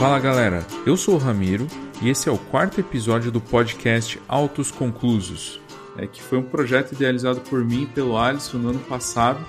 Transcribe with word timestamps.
Fala 0.00 0.18
galera, 0.18 0.66
eu 0.86 0.96
sou 0.96 1.16
o 1.16 1.18
Ramiro 1.18 1.66
e 2.00 2.08
esse 2.08 2.26
é 2.26 2.32
o 2.32 2.38
quarto 2.38 2.80
episódio 2.80 3.30
do 3.30 3.38
podcast 3.38 4.18
Autos 4.26 4.70
Conclusos, 4.70 5.60
é, 5.98 6.06
que 6.06 6.22
foi 6.22 6.38
um 6.38 6.42
projeto 6.42 6.92
idealizado 6.92 7.42
por 7.42 7.62
mim 7.62 7.82
e 7.82 7.86
pelo 7.86 8.16
Alisson 8.16 8.56
no 8.56 8.70
ano 8.70 8.78
passado. 8.78 9.44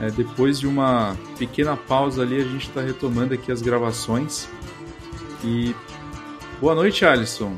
É, 0.00 0.10
depois 0.10 0.58
de 0.58 0.66
uma 0.66 1.14
pequena 1.38 1.76
pausa 1.76 2.22
ali, 2.22 2.40
a 2.40 2.44
gente 2.44 2.68
está 2.68 2.80
retomando 2.80 3.34
aqui 3.34 3.52
as 3.52 3.60
gravações. 3.60 4.48
E 5.44 5.76
boa 6.58 6.74
noite, 6.74 7.04
Alisson. 7.04 7.54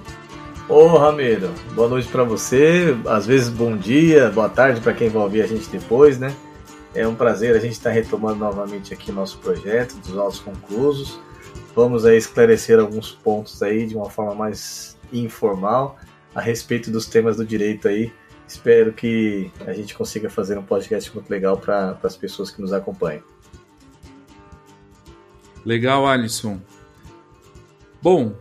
Ô 0.69 0.89
Ramiro, 0.89 1.53
boa 1.77 1.89
noite 1.89 2.09
para 2.09 2.25
você, 2.25 2.97
às 3.07 3.27
vezes 3.27 3.49
bom 3.49 3.77
dia, 3.77 4.29
boa 4.31 4.49
tarde 4.49 4.81
para 4.81 4.93
quem 4.93 5.09
vai 5.09 5.23
ouvir 5.23 5.43
a 5.43 5.47
gente 5.47 5.69
depois, 5.69 6.19
né? 6.19 6.35
É 6.97 7.07
um 7.07 7.15
prazer 7.15 7.55
a 7.55 7.61
gente 7.61 7.75
estar 7.75 7.91
tá 7.91 7.95
retomando 7.95 8.41
novamente 8.41 8.93
aqui 8.93 9.13
nosso 9.13 9.39
projeto 9.39 9.95
dos 9.99 10.19
autos 10.19 10.41
conclusos. 10.41 11.21
Vamos 11.75 12.05
aí 12.07 12.17
esclarecer 12.17 12.79
alguns 12.79 13.11
pontos 13.11 13.63
aí 13.63 13.87
de 13.87 13.97
uma 13.97 14.09
forma 14.09 14.35
mais 14.35 14.97
informal 15.13 15.99
a 16.35 16.41
respeito 16.41 16.91
dos 16.91 17.07
temas 17.07 17.37
do 17.37 17.45
direito 17.45 17.89
aí. 17.89 18.13
Espero 18.47 18.93
que 18.93 19.51
a 19.67 19.73
gente 19.73 19.95
consiga 19.95 20.31
fazer 20.31 20.57
um 20.57 20.63
podcast 20.63 21.13
muito 21.13 21.29
legal 21.29 21.57
para 21.57 21.99
as 22.03 22.17
pessoas 22.17 22.51
que 22.51 22.61
nos 22.61 22.73
acompanham. 22.73 23.23
Legal, 25.65 26.07
Alisson. 26.07 26.61
Bom, 28.01 28.35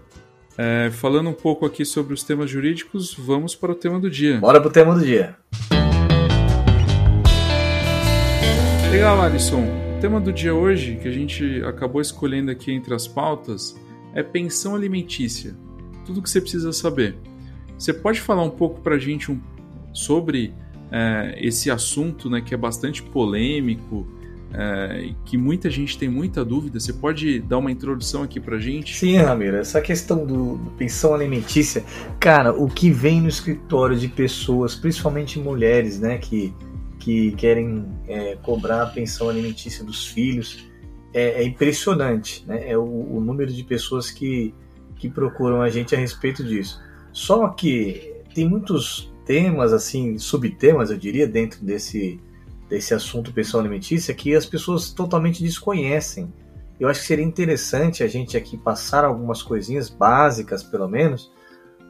é, 0.58 0.92
falando 0.92 1.30
um 1.30 1.34
pouco 1.34 1.66
aqui 1.66 1.86
sobre 1.86 2.14
os 2.14 2.24
temas 2.24 2.50
jurídicos, 2.50 3.16
vamos 3.16 3.56
para 3.56 3.72
o 3.72 3.76
tema 3.76 4.00
do 4.00 4.10
dia. 4.10 4.40
Bora 4.40 4.60
para 4.60 4.70
o 4.70 4.72
tema 4.72 4.94
do 4.94 5.04
dia. 5.04 5.36
Legal, 8.92 9.22
Alisson 9.22 9.83
tema 10.04 10.20
do 10.20 10.34
dia 10.34 10.54
hoje, 10.54 11.00
que 11.02 11.08
a 11.08 11.12
gente 11.12 11.64
acabou 11.64 12.02
escolhendo 12.02 12.52
aqui 12.52 12.74
entre 12.74 12.94
as 12.94 13.08
pautas, 13.08 13.74
é 14.14 14.22
pensão 14.22 14.76
alimentícia. 14.76 15.56
Tudo 16.06 16.22
que 16.22 16.30
você 16.30 16.42
precisa 16.42 16.74
saber. 16.74 17.16
Você 17.78 17.94
pode 17.94 18.20
falar 18.20 18.44
um 18.44 18.50
pouco 18.50 18.82
para 18.82 18.96
a 18.96 19.00
gente 19.00 19.32
um, 19.32 19.40
sobre 19.94 20.54
é, 20.92 21.38
esse 21.40 21.72
assunto, 21.72 22.30
né, 22.30 22.42
que 22.42 22.54
é 22.54 22.58
bastante 22.58 23.02
polêmico, 23.02 24.06
é, 24.54 25.14
que 25.24 25.38
muita 25.38 25.70
gente 25.70 25.98
tem 25.98 26.10
muita 26.10 26.44
dúvida. 26.44 26.82
Você 26.82 26.92
pode 26.92 27.40
dar 27.40 27.60
uma 27.60 27.72
introdução 27.72 28.24
aqui 28.24 28.42
para 28.42 28.58
a 28.58 28.60
gente? 28.60 28.94
Sim, 28.94 29.16
Ramiro. 29.16 29.56
Essa 29.56 29.80
questão 29.80 30.26
do, 30.26 30.58
do 30.58 30.72
pensão 30.72 31.14
alimentícia, 31.14 31.82
cara, 32.20 32.52
o 32.52 32.68
que 32.68 32.92
vem 32.92 33.22
no 33.22 33.30
escritório 33.30 33.96
de 33.96 34.10
pessoas, 34.10 34.76
principalmente 34.76 35.40
mulheres, 35.40 35.98
né, 35.98 36.18
que 36.18 36.54
que 37.04 37.34
querem 37.34 37.86
é, 38.08 38.38
cobrar 38.38 38.84
a 38.84 38.86
pensão 38.86 39.28
alimentícia 39.28 39.84
dos 39.84 40.08
filhos. 40.08 40.64
É, 41.14 41.42
é 41.42 41.44
impressionante 41.44 42.46
né? 42.48 42.72
é 42.72 42.78
o, 42.78 42.82
o, 42.82 43.20
número 43.20 43.52
de 43.52 43.64
pessoas 43.64 44.10
que, 44.10 44.56
que 44.96 45.10
procuram 45.10 45.62
a 45.62 45.70
gente 45.70 45.94
a 45.94 45.98
respeito 45.98 46.44
disso. 46.44 46.82
Só 47.12 47.50
que 47.50 48.14
tem 48.34 48.48
muitos 48.48 49.14
temas, 49.26 49.74
assim, 49.74 50.18
subtemas, 50.18 50.90
eu 50.90 50.98
diria, 50.98 51.28
dentro 51.28 51.64
desse, 51.64 52.20
desse 52.70 52.94
assunto 52.94 53.34
pensão 53.34 53.60
alimentícia 53.60 54.14
que 54.14 54.34
as 54.34 54.46
pessoas 54.46 54.90
totalmente 54.92 55.44
desconhecem. 55.44 56.34
Eu 56.80 56.88
acho 56.88 57.02
que 57.02 57.06
seria 57.06 57.26
interessante 57.26 58.02
a 58.02 58.08
gente 58.08 58.38
aqui 58.38 58.58
passar 58.58 59.04
algumas 59.04 59.44
coisinhas 59.44 59.90
básicas, 59.90 60.64
pelo 60.64 60.88
menos, 60.88 61.30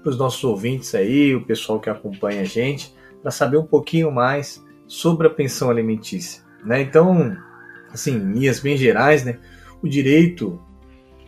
para 0.01 0.09
os 0.09 0.17
nossos 0.17 0.43
ouvintes 0.43 0.93
aí, 0.95 1.35
o 1.35 1.45
pessoal 1.45 1.79
que 1.79 1.89
acompanha 1.89 2.41
a 2.41 2.45
gente, 2.45 2.93
para 3.21 3.31
saber 3.31 3.57
um 3.57 3.65
pouquinho 3.65 4.11
mais 4.11 4.61
sobre 4.87 5.27
a 5.27 5.29
pensão 5.29 5.69
alimentícia. 5.69 6.43
Né? 6.63 6.81
Então, 6.81 7.35
assim, 7.91 8.15
em 8.15 8.33
linhas 8.33 8.59
bem 8.59 8.77
gerais, 8.77 9.23
né, 9.23 9.39
o 9.81 9.87
direito, 9.87 10.59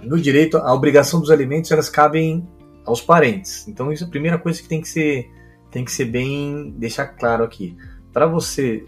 no 0.01 0.19
direito, 0.19 0.57
a 0.57 0.73
obrigação 0.73 1.19
dos 1.19 1.29
alimentos 1.29 1.71
elas 1.71 1.89
cabem 1.89 2.47
aos 2.85 3.01
parentes. 3.01 3.67
Então, 3.67 3.91
isso 3.91 4.03
é 4.03 4.07
a 4.07 4.09
primeira 4.09 4.37
coisa 4.37 4.61
que 4.61 4.67
tem 4.67 4.81
que 4.81 4.87
ser, 4.87 5.29
tem 5.71 5.83
que 5.83 5.91
ser 5.91 6.05
bem 6.05 6.73
deixar 6.77 7.07
claro 7.07 7.43
aqui. 7.43 7.75
Para 8.13 8.25
você 8.25 8.85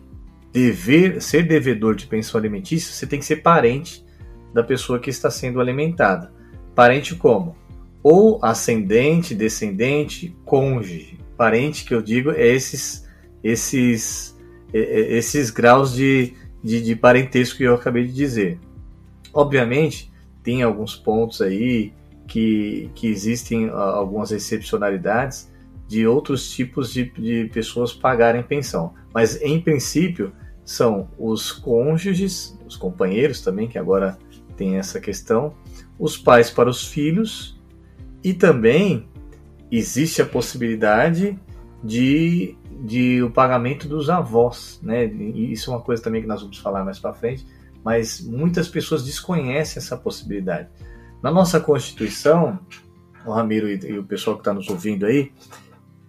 dever 0.54 1.22
ser 1.22 1.44
devedor 1.44 1.96
de 1.96 2.08
pensão 2.08 2.40
alimentícia, 2.40 2.94
você 2.94 3.06
tem 3.06 3.20
que 3.20 3.26
ser 3.26 3.38
parente 3.38 4.06
da 4.54 4.64
pessoa 4.64 5.00
que 5.00 5.10
está 5.10 5.30
sendo 5.30 5.60
alimentada. 5.60 6.32
Parente 6.74 7.16
como? 7.16 7.56
Ou 8.02 8.40
ascendente, 8.44 9.36
descendente, 9.36 10.36
cônjuge. 10.46 11.20
Parente 11.36 11.84
que 11.84 11.94
eu 11.94 12.02
digo 12.02 12.32
é 12.32 12.48
esses 12.48 13.06
esses 13.44 14.37
esses 14.74 15.50
graus 15.50 15.94
de, 15.94 16.34
de, 16.64 16.82
de 16.82 16.96
parentesco 16.96 17.58
que 17.58 17.64
eu 17.64 17.76
acabei 17.76 18.06
de 18.06 18.14
dizer. 18.14 18.60
Obviamente, 19.34 20.12
tem 20.44 20.64
alguns 20.64 20.96
pontos 20.96 21.42
aí 21.42 21.94
que, 22.28 22.90
que 22.96 23.08
existem 23.08 23.70
algumas 23.70 24.32
excepcionalidades 24.32 25.50
de 25.88 26.06
outros 26.06 26.50
tipos 26.52 26.92
de, 26.92 27.10
de 27.12 27.50
pessoas 27.54 27.94
pagarem 27.94 28.44
pensão. 28.44 28.94
Mas, 29.14 29.42
em 29.42 29.60
princípio, 29.60 30.34
são 30.66 31.08
os 31.18 31.52
cônjuges, 31.52 32.58
os 32.68 32.76
companheiros 32.76 33.42
também, 33.42 33.68
que 33.68 33.78
agora 33.78 34.18
tem 34.58 34.78
essa 34.78 35.00
questão, 35.00 35.54
os 35.98 36.18
pais 36.18 36.50
para 36.50 36.70
os 36.70 36.86
filhos 36.86 37.58
e 38.24 38.34
também 38.34 39.08
existe 39.72 40.22
a 40.22 40.26
possibilidade 40.26 41.40
de 41.84 42.56
de 42.84 43.22
o 43.24 43.32
pagamento 43.32 43.88
dos 43.88 44.10
avós, 44.10 44.80
né? 44.84 45.06
E 45.06 45.52
isso 45.52 45.72
é 45.72 45.76
uma 45.76 45.82
coisa 45.82 46.02
também 46.02 46.22
que 46.22 46.28
nós 46.28 46.42
vamos 46.42 46.58
falar 46.58 46.84
mais 46.84 47.00
para 47.00 47.14
frente, 47.14 47.46
mas 47.84 48.22
muitas 48.22 48.68
pessoas 48.68 49.04
desconhecem 49.04 49.82
essa 49.82 49.98
possibilidade. 49.98 50.70
Na 51.22 51.32
nossa 51.32 51.60
Constituição, 51.60 52.60
o 53.26 53.32
Ramiro 53.32 53.68
e, 53.68 53.98
o 53.98 54.04
pessoal 54.04 54.36
que 54.36 54.42
está 54.42 54.54
nos 54.54 54.70
ouvindo 54.70 55.06
aí, 55.06 55.32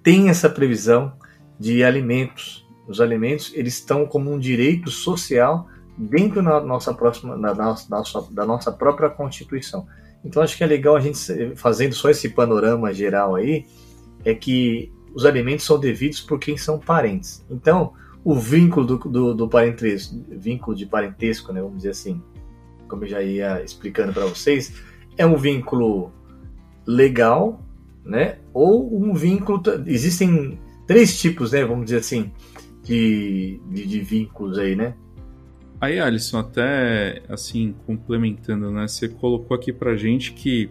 tem 0.02 0.28
essa 0.28 0.48
previsão 0.48 1.12
de 1.58 1.82
alimentos. 1.82 2.66
Os 2.86 3.00
alimentos 3.00 3.52
eles 3.54 3.74
estão 3.74 4.06
como 4.06 4.32
um 4.32 4.38
direito 4.38 4.90
social 4.90 5.66
dentro 5.96 6.42
da 6.42 6.60
nossa 6.60 6.94
próxima, 6.94 7.36
da 7.36 7.54
nossa, 7.54 8.32
da 8.32 8.46
nossa 8.46 8.70
própria 8.72 9.10
Constituição. 9.10 9.86
Então 10.24 10.42
acho 10.42 10.56
que 10.56 10.64
é 10.64 10.66
legal 10.66 10.96
a 10.96 11.00
gente 11.00 11.56
fazendo 11.56 11.94
só 11.94 12.10
esse 12.10 12.28
panorama 12.28 12.92
geral 12.92 13.34
aí, 13.34 13.66
é 14.24 14.34
que 14.34 14.92
os 15.14 15.24
alimentos 15.24 15.64
são 15.64 15.78
devidos 15.78 16.20
por 16.20 16.38
quem 16.38 16.56
são 16.56 16.78
parentes. 16.78 17.44
Então, 17.50 17.92
o 18.24 18.34
vínculo 18.34 18.86
do, 18.86 18.98
do, 18.98 19.34
do 19.34 19.48
parentesco, 19.48 20.16
vínculo 20.28 20.76
de 20.76 20.86
parentesco, 20.86 21.52
né, 21.52 21.60
vamos 21.60 21.78
dizer 21.78 21.90
assim, 21.90 22.22
como 22.86 23.04
eu 23.04 23.08
já 23.08 23.22
ia 23.22 23.62
explicando 23.62 24.12
para 24.12 24.26
vocês, 24.26 24.74
é 25.16 25.24
um 25.24 25.36
vínculo 25.36 26.12
legal, 26.86 27.62
né, 28.04 28.38
ou 28.52 29.02
um 29.02 29.14
vínculo. 29.14 29.62
Existem 29.86 30.58
três 30.86 31.18
tipos, 31.18 31.52
né, 31.52 31.64
vamos 31.64 31.86
dizer 31.86 31.98
assim, 31.98 32.32
de, 32.82 33.60
de, 33.70 33.86
de 33.86 34.00
vínculos 34.00 34.58
aí, 34.58 34.74
né? 34.74 34.94
Aí, 35.80 36.00
Alisson, 36.00 36.38
até 36.38 37.22
assim, 37.28 37.74
complementando, 37.86 38.70
né, 38.70 38.88
você 38.88 39.08
colocou 39.08 39.54
aqui 39.54 39.72
pra 39.72 39.96
gente 39.96 40.32
que 40.32 40.70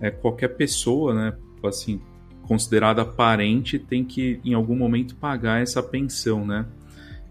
é, 0.00 0.10
qualquer 0.10 0.48
pessoa, 0.48 1.12
né, 1.14 1.36
assim, 1.64 2.00
considerada 2.46 3.04
parente 3.04 3.78
tem 3.78 4.04
que 4.04 4.40
em 4.44 4.54
algum 4.54 4.76
momento 4.76 5.16
pagar 5.16 5.62
essa 5.62 5.82
pensão, 5.82 6.46
né? 6.46 6.66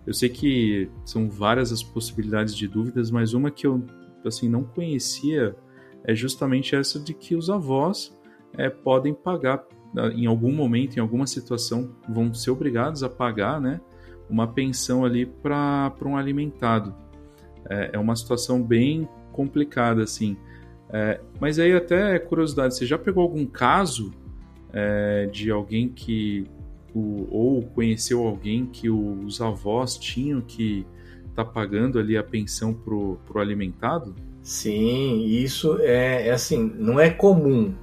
Eu 0.05 0.13
sei 0.13 0.29
que 0.29 0.89
são 1.05 1.29
várias 1.29 1.71
as 1.71 1.83
possibilidades 1.83 2.55
de 2.55 2.67
dúvidas, 2.67 3.11
mas 3.11 3.33
uma 3.33 3.51
que 3.51 3.67
eu 3.67 3.85
assim 4.25 4.49
não 4.49 4.63
conhecia 4.63 5.55
é 6.03 6.15
justamente 6.15 6.75
essa 6.75 6.99
de 6.99 7.13
que 7.13 7.35
os 7.35 7.49
avós 7.49 8.15
é, 8.57 8.69
podem 8.69 9.13
pagar 9.13 9.63
em 10.15 10.25
algum 10.25 10.51
momento, 10.53 10.97
em 10.97 10.99
alguma 10.99 11.27
situação, 11.27 11.91
vão 12.07 12.33
ser 12.33 12.51
obrigados 12.51 13.03
a 13.03 13.09
pagar, 13.09 13.59
né, 13.59 13.81
uma 14.29 14.47
pensão 14.47 15.03
ali 15.03 15.25
para 15.25 15.93
um 16.05 16.15
alimentado. 16.15 16.95
É, 17.69 17.91
é, 17.93 17.99
uma 17.99 18.15
situação 18.15 18.63
bem 18.63 19.07
complicada, 19.31 20.03
assim. 20.03 20.37
É, 20.89 21.19
mas 21.39 21.59
aí 21.59 21.73
até 21.73 22.17
curiosidade, 22.19 22.75
você 22.75 22.85
já 22.85 22.97
pegou 22.97 23.23
algum 23.23 23.45
caso 23.45 24.11
é, 24.73 25.27
de 25.31 25.51
alguém 25.51 25.89
que 25.89 26.45
o, 26.93 27.27
ou 27.29 27.63
conheceu 27.63 28.25
alguém 28.25 28.65
que 28.65 28.89
os 28.89 29.41
avós 29.41 29.97
tinham 29.97 30.41
que 30.41 30.85
tá 31.35 31.45
pagando 31.45 31.99
ali 31.99 32.17
a 32.17 32.23
pensão 32.23 32.73
pro, 32.73 33.17
pro 33.25 33.39
alimentado? 33.39 34.13
Sim, 34.43 35.25
isso 35.25 35.77
é, 35.81 36.27
é 36.27 36.31
assim, 36.31 36.73
não 36.77 36.99
é 36.99 37.09
comum, 37.09 37.73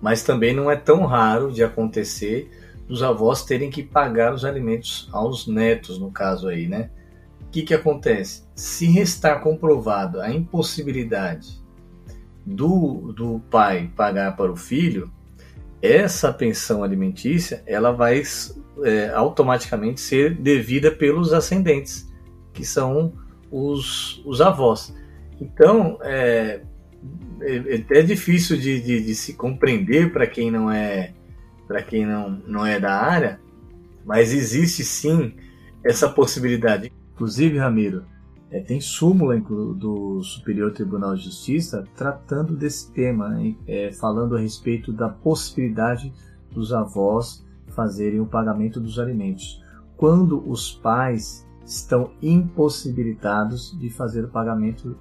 mas 0.00 0.22
também 0.22 0.54
não 0.54 0.70
é 0.70 0.76
tão 0.76 1.04
raro 1.04 1.52
de 1.52 1.62
acontecer 1.62 2.50
dos 2.88 3.02
avós 3.02 3.44
terem 3.44 3.70
que 3.70 3.82
pagar 3.82 4.34
os 4.34 4.44
alimentos 4.44 5.08
aos 5.12 5.46
netos, 5.46 5.98
no 5.98 6.10
caso 6.10 6.48
aí, 6.48 6.66
né? 6.66 6.90
O 7.42 7.50
que, 7.50 7.62
que 7.62 7.74
acontece? 7.74 8.42
Se 8.54 8.86
restar 8.86 9.42
comprovado 9.42 10.20
a 10.20 10.30
impossibilidade 10.30 11.60
do, 12.44 13.12
do 13.12 13.40
pai 13.50 13.90
pagar 13.94 14.36
para 14.36 14.50
o 14.50 14.56
filho, 14.56 15.12
essa 15.82 16.32
pensão 16.32 16.82
alimentícia 16.82 17.62
ela 17.66 17.90
vai 17.90 18.22
é, 18.84 19.08
automaticamente 19.10 20.00
ser 20.00 20.34
devida 20.34 20.90
pelos 20.90 21.32
ascendentes, 21.32 22.08
que 22.52 22.64
são 22.64 23.14
os, 23.50 24.22
os 24.24 24.40
avós. 24.40 24.94
Então, 25.40 25.98
é, 26.02 26.60
é, 27.40 27.98
é 27.98 28.02
difícil 28.02 28.56
de, 28.58 28.80
de, 28.80 29.02
de 29.02 29.14
se 29.14 29.34
compreender 29.34 30.12
para 30.12 30.26
quem 30.26 30.50
não 30.50 30.70
é 30.70 31.12
para 31.66 31.82
quem 31.82 32.04
não, 32.04 32.30
não 32.48 32.66
é 32.66 32.80
da 32.80 32.92
área, 32.92 33.40
mas 34.04 34.32
existe 34.32 34.82
sim 34.82 35.36
essa 35.84 36.08
possibilidade. 36.08 36.92
Inclusive, 37.14 37.58
Ramiro, 37.58 38.04
é, 38.50 38.60
tem 38.60 38.80
súmula 38.80 39.38
do 39.38 40.22
Superior 40.22 40.72
Tribunal 40.72 41.14
de 41.14 41.24
Justiça 41.24 41.84
tratando 41.96 42.56
desse 42.56 42.90
tema, 42.92 43.28
né, 43.28 43.54
é, 43.66 43.92
falando 43.92 44.36
a 44.36 44.40
respeito 44.40 44.92
da 44.92 45.08
possibilidade 45.08 46.12
dos 46.50 46.72
avós 46.72 47.46
fazerem 47.68 48.20
o 48.20 48.26
pagamento 48.26 48.80
dos 48.80 48.98
alimentos. 48.98 49.62
Quando 49.96 50.48
os 50.50 50.72
pais 50.72 51.46
estão 51.64 52.10
impossibilitados 52.20 53.78
de 53.78 53.88
fazer 53.90 54.24
o 54.24 54.28
pagamento 54.28 54.96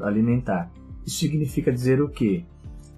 alimentar. 0.00 0.70
Isso 1.06 1.18
significa 1.18 1.72
dizer 1.72 2.02
o 2.02 2.08
quê? 2.08 2.44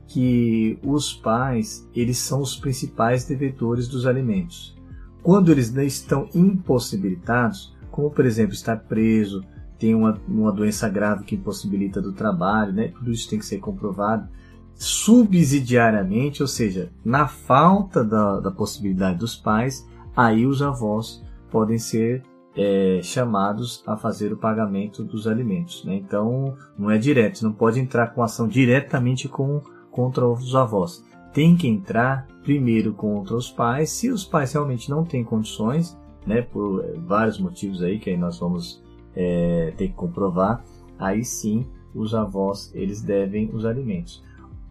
Que 0.07 0.79
os 0.83 1.13
pais, 1.13 1.87
eles 1.95 2.19
são 2.19 2.41
os 2.41 2.57
principais 2.57 3.25
devedores 3.27 3.89
dos 3.89 4.07
alimentos. 4.07 4.77
Quando 5.23 5.53
eles 5.53 5.71
não 5.73 5.83
estão 5.83 6.29
impossibilitados, 6.35 7.77
como 7.91 8.11
por 8.11 8.25
exemplo 8.25 8.55
estar 8.55 8.77
preso, 8.77 9.45
tem 9.81 9.95
uma, 9.95 10.21
uma 10.29 10.53
doença 10.53 10.89
grave 10.89 11.25
que 11.25 11.35
impossibilita 11.35 12.03
do 12.03 12.13
trabalho, 12.13 12.73
né? 12.73 12.89
tudo 12.89 13.11
isso 13.11 13.29
tem 13.29 13.39
que 13.39 13.47
ser 13.47 13.59
comprovado 13.59 14.29
subsidiariamente, 14.75 16.43
ou 16.43 16.49
seja, 16.49 16.91
na 17.05 17.27
falta 17.27 18.05
da, 18.05 18.41
da 18.41 18.51
possibilidade 18.51 19.19
dos 19.19 19.37
pais, 19.37 19.89
aí 20.15 20.47
os 20.47 20.63
avós 20.63 21.23
podem 21.51 21.79
ser 21.79 22.23
é, 22.55 23.01
chamados 23.03 23.83
a 23.87 23.97
fazer 23.97 24.33
o 24.33 24.37
pagamento 24.37 25.03
dos 25.03 25.27
alimentos. 25.27 25.85
Né? 25.85 25.97
Então, 25.97 26.57
não 26.79 26.91
é 26.91 26.99
direto, 26.99 27.43
não 27.43 27.53
pode 27.53 27.81
entrar 27.81 28.09
com 28.09 28.23
ação 28.23 28.47
diretamente 28.47 29.29
com, 29.29 29.63
contra 29.91 30.27
os 30.27 30.55
avós. 30.55 31.05
Tem 31.33 31.57
que 31.57 31.69
entrar 31.69 32.27
primeiro 32.43 32.93
contra 32.93 33.35
os 33.35 33.51
pais, 33.51 33.91
se 33.91 34.11
os 34.11 34.25
pais 34.25 34.53
realmente 34.53 34.91
não 34.91 35.05
têm 35.05 35.23
condições, 35.23 35.97
né, 36.27 36.43
por 36.43 36.85
vários 37.07 37.39
motivos 37.39 37.83
aí 37.83 37.99
que 37.99 38.11
aí 38.11 38.17
nós 38.17 38.39
vamos 38.39 38.80
é, 39.15 39.73
ter 39.77 39.89
que 39.89 39.95
comprovar, 39.95 40.65
aí 40.99 41.25
sim 41.25 41.67
os 41.95 42.15
avós 42.15 42.71
eles 42.75 43.01
devem 43.03 43.51
os 43.53 43.65
alimentos. 43.65 44.23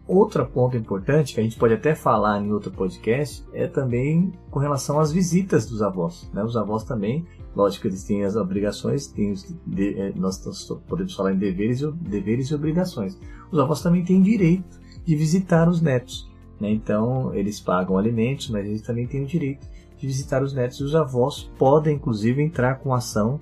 Outro 0.06 0.44
ponto 0.46 0.76
importante, 0.76 1.34
que 1.34 1.40
a 1.40 1.42
gente 1.42 1.56
pode 1.56 1.74
até 1.74 1.94
falar 1.94 2.42
em 2.42 2.52
outro 2.52 2.72
podcast, 2.72 3.44
é 3.52 3.68
também 3.68 4.32
com 4.50 4.58
relação 4.58 4.98
às 4.98 5.12
visitas 5.12 5.66
dos 5.66 5.82
avós. 5.82 6.28
Né? 6.34 6.42
Os 6.42 6.56
avós 6.56 6.82
também 6.82 7.24
Lógico 7.54 7.88
eles 7.88 8.04
têm 8.04 8.24
as 8.24 8.36
obrigações, 8.36 9.08
têm 9.08 9.32
os 9.32 9.54
de, 9.66 9.98
é, 9.98 10.12
nós 10.14 10.38
podemos 10.86 11.14
falar 11.14 11.32
em 11.32 11.38
deveres, 11.38 11.80
deveres 11.94 12.48
e 12.48 12.54
obrigações. 12.54 13.18
Os 13.50 13.58
avós 13.58 13.82
também 13.82 14.04
têm 14.04 14.22
direito 14.22 14.80
de 15.04 15.16
visitar 15.16 15.68
os 15.68 15.80
netos. 15.80 16.30
Né? 16.60 16.70
Então, 16.70 17.34
eles 17.34 17.58
pagam 17.58 17.98
alimentos, 17.98 18.48
mas 18.50 18.66
eles 18.66 18.82
também 18.82 19.06
têm 19.06 19.24
o 19.24 19.26
direito 19.26 19.66
de 19.98 20.06
visitar 20.06 20.42
os 20.42 20.54
netos. 20.54 20.78
E 20.78 20.84
os 20.84 20.94
avós 20.94 21.50
podem, 21.58 21.96
inclusive, 21.96 22.40
entrar 22.40 22.76
com 22.76 22.94
ação 22.94 23.40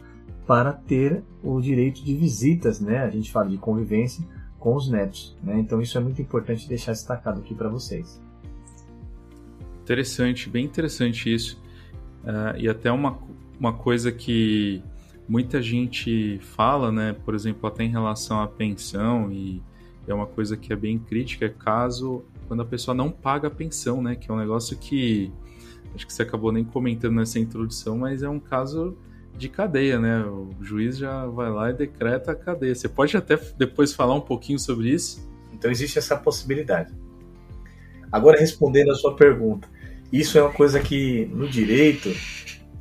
para 0.48 0.72
ter 0.72 1.22
o 1.42 1.60
direito 1.60 2.02
de 2.02 2.14
visitas. 2.16 2.80
Né? 2.80 2.98
A 3.00 3.10
gente 3.10 3.30
fala 3.30 3.50
de 3.50 3.58
convivência 3.58 4.24
com 4.58 4.74
os 4.74 4.90
netos. 4.90 5.36
Né? 5.42 5.60
Então, 5.60 5.78
isso 5.82 5.98
é 5.98 6.00
muito 6.00 6.22
importante 6.22 6.66
deixar 6.66 6.92
destacado 6.92 7.40
aqui 7.40 7.54
para 7.54 7.68
vocês. 7.68 8.18
Interessante, 9.82 10.48
bem 10.48 10.64
interessante 10.64 11.32
isso. 11.32 11.60
Uh, 12.24 12.58
e 12.58 12.66
até 12.66 12.90
uma, 12.90 13.18
uma 13.60 13.74
coisa 13.74 14.10
que 14.10 14.82
muita 15.28 15.60
gente 15.60 16.38
fala, 16.38 16.90
né, 16.90 17.12
por 17.12 17.34
exemplo, 17.34 17.68
até 17.68 17.84
em 17.84 17.90
relação 17.90 18.40
à 18.40 18.48
pensão, 18.48 19.30
e 19.30 19.62
é 20.06 20.14
uma 20.14 20.26
coisa 20.26 20.56
que 20.56 20.72
é 20.72 20.76
bem 20.76 20.98
crítica, 20.98 21.44
é 21.44 21.50
caso 21.50 22.24
quando 22.46 22.62
a 22.62 22.64
pessoa 22.64 22.94
não 22.94 23.10
paga 23.10 23.48
a 23.48 23.50
pensão, 23.50 24.02
né, 24.02 24.16
que 24.16 24.30
é 24.30 24.34
um 24.34 24.38
negócio 24.38 24.76
que 24.78 25.30
acho 25.94 26.06
que 26.06 26.12
você 26.12 26.22
acabou 26.22 26.50
nem 26.50 26.64
comentando 26.64 27.14
nessa 27.16 27.38
introdução, 27.38 27.98
mas 27.98 28.22
é 28.22 28.28
um 28.28 28.40
caso 28.40 28.96
de 29.38 29.49
cadeia, 29.49 29.99
né? 29.99 30.20
O 30.25 30.50
juiz 30.61 30.99
já 30.99 31.25
vai 31.26 31.50
lá 31.50 31.70
e 31.70 31.75
decreta 31.75 32.32
a 32.32 32.35
cadeia. 32.35 32.75
Você 32.75 32.88
pode 32.88 33.17
até 33.17 33.38
depois 33.56 33.93
falar 33.94 34.14
um 34.14 34.20
pouquinho 34.20 34.58
sobre 34.58 34.90
isso? 34.90 35.26
Então 35.52 35.70
existe 35.70 35.99
essa 35.99 36.17
possibilidade. 36.17 36.93
Agora 38.11 38.38
respondendo 38.38 38.90
a 38.90 38.94
sua 38.94 39.14
pergunta, 39.14 39.69
isso 40.12 40.38
é 40.38 40.43
uma 40.43 40.52
coisa 40.52 40.81
que 40.81 41.26
no 41.32 41.49
direito 41.49 42.11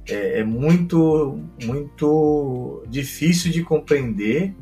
é, 0.09 0.39
é 0.39 0.43
muito, 0.43 1.39
muito 1.63 2.83
difícil 2.87 3.51
de 3.51 3.61
compreender, 3.63 4.55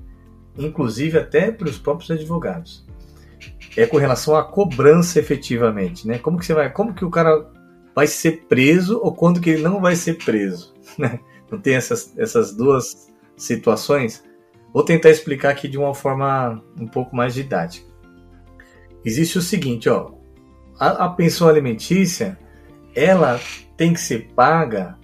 inclusive 0.58 1.18
até 1.18 1.52
para 1.52 1.70
os 1.70 1.78
próprios 1.78 2.12
advogados. 2.12 2.86
É 3.78 3.86
com 3.86 3.98
relação 3.98 4.36
à 4.36 4.44
cobrança 4.44 5.20
efetivamente, 5.20 6.08
né? 6.08 6.18
Como 6.18 6.38
que 6.38 6.46
você 6.46 6.54
vai, 6.54 6.72
como 6.72 6.94
que 6.94 7.06
o 7.06 7.10
cara 7.10 7.52
vai 7.94 8.08
ser 8.08 8.46
preso 8.48 9.00
ou 9.02 9.14
quando 9.14 9.40
que 9.40 9.50
ele 9.50 9.62
não 9.62 9.80
vai 9.80 9.96
ser 9.96 10.16
preso, 10.16 10.74
né? 10.98 11.20
Não 11.52 11.60
tem 11.60 11.76
essas, 11.76 12.14
essas 12.18 12.56
duas 12.56 13.14
situações? 13.38 14.24
Vou 14.74 14.84
tentar 14.84 15.10
explicar 15.10 15.52
aqui 15.52 15.68
de 15.68 15.78
uma 15.78 15.94
forma 15.94 16.62
um 16.80 16.88
pouco 16.88 17.16
mais 17.16 17.34
didática. 17.34 17.88
Existe 19.04 19.38
o 19.38 19.42
seguinte, 19.42 19.88
ó, 19.88 20.12
a, 20.80 21.06
a 21.06 21.10
pensão 21.10 21.48
alimentícia, 21.48 22.38
ela 22.94 23.40
tem 23.78 23.94
que 23.94 24.00
ser 24.00 24.30
paga 24.36 24.98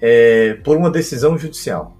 é, 0.00 0.54
por 0.64 0.76
uma 0.76 0.90
decisão 0.90 1.38
judicial. 1.38 1.96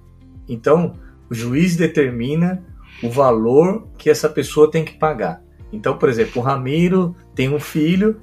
Então, 0.47 0.99
o 1.29 1.33
juiz 1.33 1.75
determina 1.75 2.63
o 3.01 3.09
valor 3.09 3.87
que 3.97 4.09
essa 4.09 4.29
pessoa 4.29 4.69
tem 4.69 4.83
que 4.83 4.97
pagar. 4.97 5.43
Então, 5.71 5.97
por 5.97 6.09
exemplo, 6.09 6.41
o 6.41 6.45
Ramiro 6.45 7.15
tem 7.35 7.53
um 7.53 7.59
filho 7.59 8.21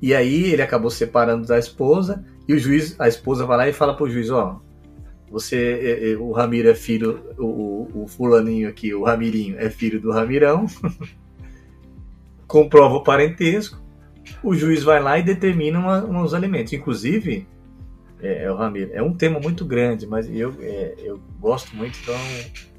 e 0.00 0.14
aí 0.14 0.52
ele 0.52 0.62
acabou 0.62 0.90
separando 0.90 1.46
da 1.46 1.58
esposa 1.58 2.24
e 2.48 2.54
o 2.54 2.58
juiz, 2.58 2.98
a 2.98 3.08
esposa 3.08 3.46
vai 3.46 3.56
lá 3.56 3.68
e 3.68 3.72
fala 3.72 3.94
para 3.94 4.04
o 4.04 4.10
juiz, 4.10 4.30
ó, 4.30 4.60
você, 5.30 5.56
é, 5.56 6.12
é, 6.12 6.16
o 6.16 6.30
Ramiro 6.32 6.68
é 6.68 6.74
filho, 6.74 7.20
o, 7.38 8.02
o, 8.02 8.06
fulaninho 8.06 8.68
aqui, 8.68 8.92
o 8.92 9.04
Ramirinho 9.04 9.56
é 9.58 9.70
filho 9.70 10.00
do 10.00 10.10
Ramirão, 10.10 10.66
comprova 12.46 12.96
o 12.96 13.02
parentesco, 13.02 13.80
o 14.42 14.54
juiz 14.54 14.82
vai 14.82 15.00
lá 15.02 15.18
e 15.18 15.22
determina 15.22 15.78
uma, 15.78 16.04
uns 16.04 16.34
alimentos. 16.34 16.72
Inclusive, 16.72 17.46
é, 18.20 18.44
é, 18.44 18.52
o 18.52 18.54
Ramiro. 18.54 18.90
É 18.92 19.02
um 19.02 19.14
tema 19.14 19.40
muito 19.40 19.64
grande, 19.64 20.06
mas 20.06 20.28
eu, 20.30 20.54
é, 20.60 20.94
eu 20.98 21.20
gosto 21.40 21.74
muito, 21.74 21.98
então 22.02 22.14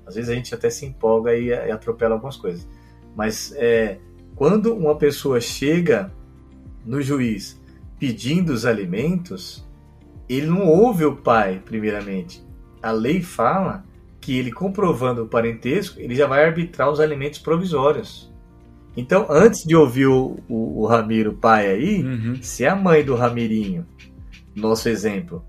às 0.06 0.16
vezes 0.16 0.30
a 0.30 0.36
gente 0.36 0.54
até 0.54 0.70
se 0.70 0.86
empolga 0.86 1.36
e, 1.36 1.48
e 1.48 1.72
atropela 1.72 2.14
algumas 2.14 2.38
coisas. 2.38 2.68
Mas 3.16 3.54
é, 3.58 3.98
quando 4.36 4.74
uma 4.76 4.96
pessoa 4.96 5.40
chega 5.42 6.12
no 6.86 7.02
juiz 7.02 7.62
pedindo 8.04 8.52
os 8.52 8.66
alimentos, 8.66 9.66
ele 10.28 10.48
não 10.48 10.68
ouve 10.68 11.06
o 11.06 11.16
pai, 11.16 11.62
primeiramente. 11.64 12.44
A 12.82 12.92
lei 12.92 13.22
fala 13.22 13.86
que 14.20 14.38
ele 14.38 14.52
comprovando 14.52 15.24
o 15.24 15.26
parentesco, 15.26 16.02
ele 16.02 16.14
já 16.14 16.28
vai 16.28 16.44
arbitrar 16.44 16.92
os 16.92 17.00
alimentos 17.00 17.40
provisórios. 17.40 18.30
Então, 18.98 19.26
antes 19.30 19.64
de 19.64 19.74
ouvir 19.74 20.08
o, 20.08 20.38
o, 20.50 20.82
o 20.82 20.86
Ramiro 20.86 21.32
pai 21.32 21.68
aí, 21.68 22.04
uhum. 22.04 22.36
se 22.42 22.66
a 22.66 22.76
mãe 22.76 23.06
do 23.06 23.16
Ramirinho 23.16 23.86
nosso 24.54 24.90
exemplo, 24.90 25.42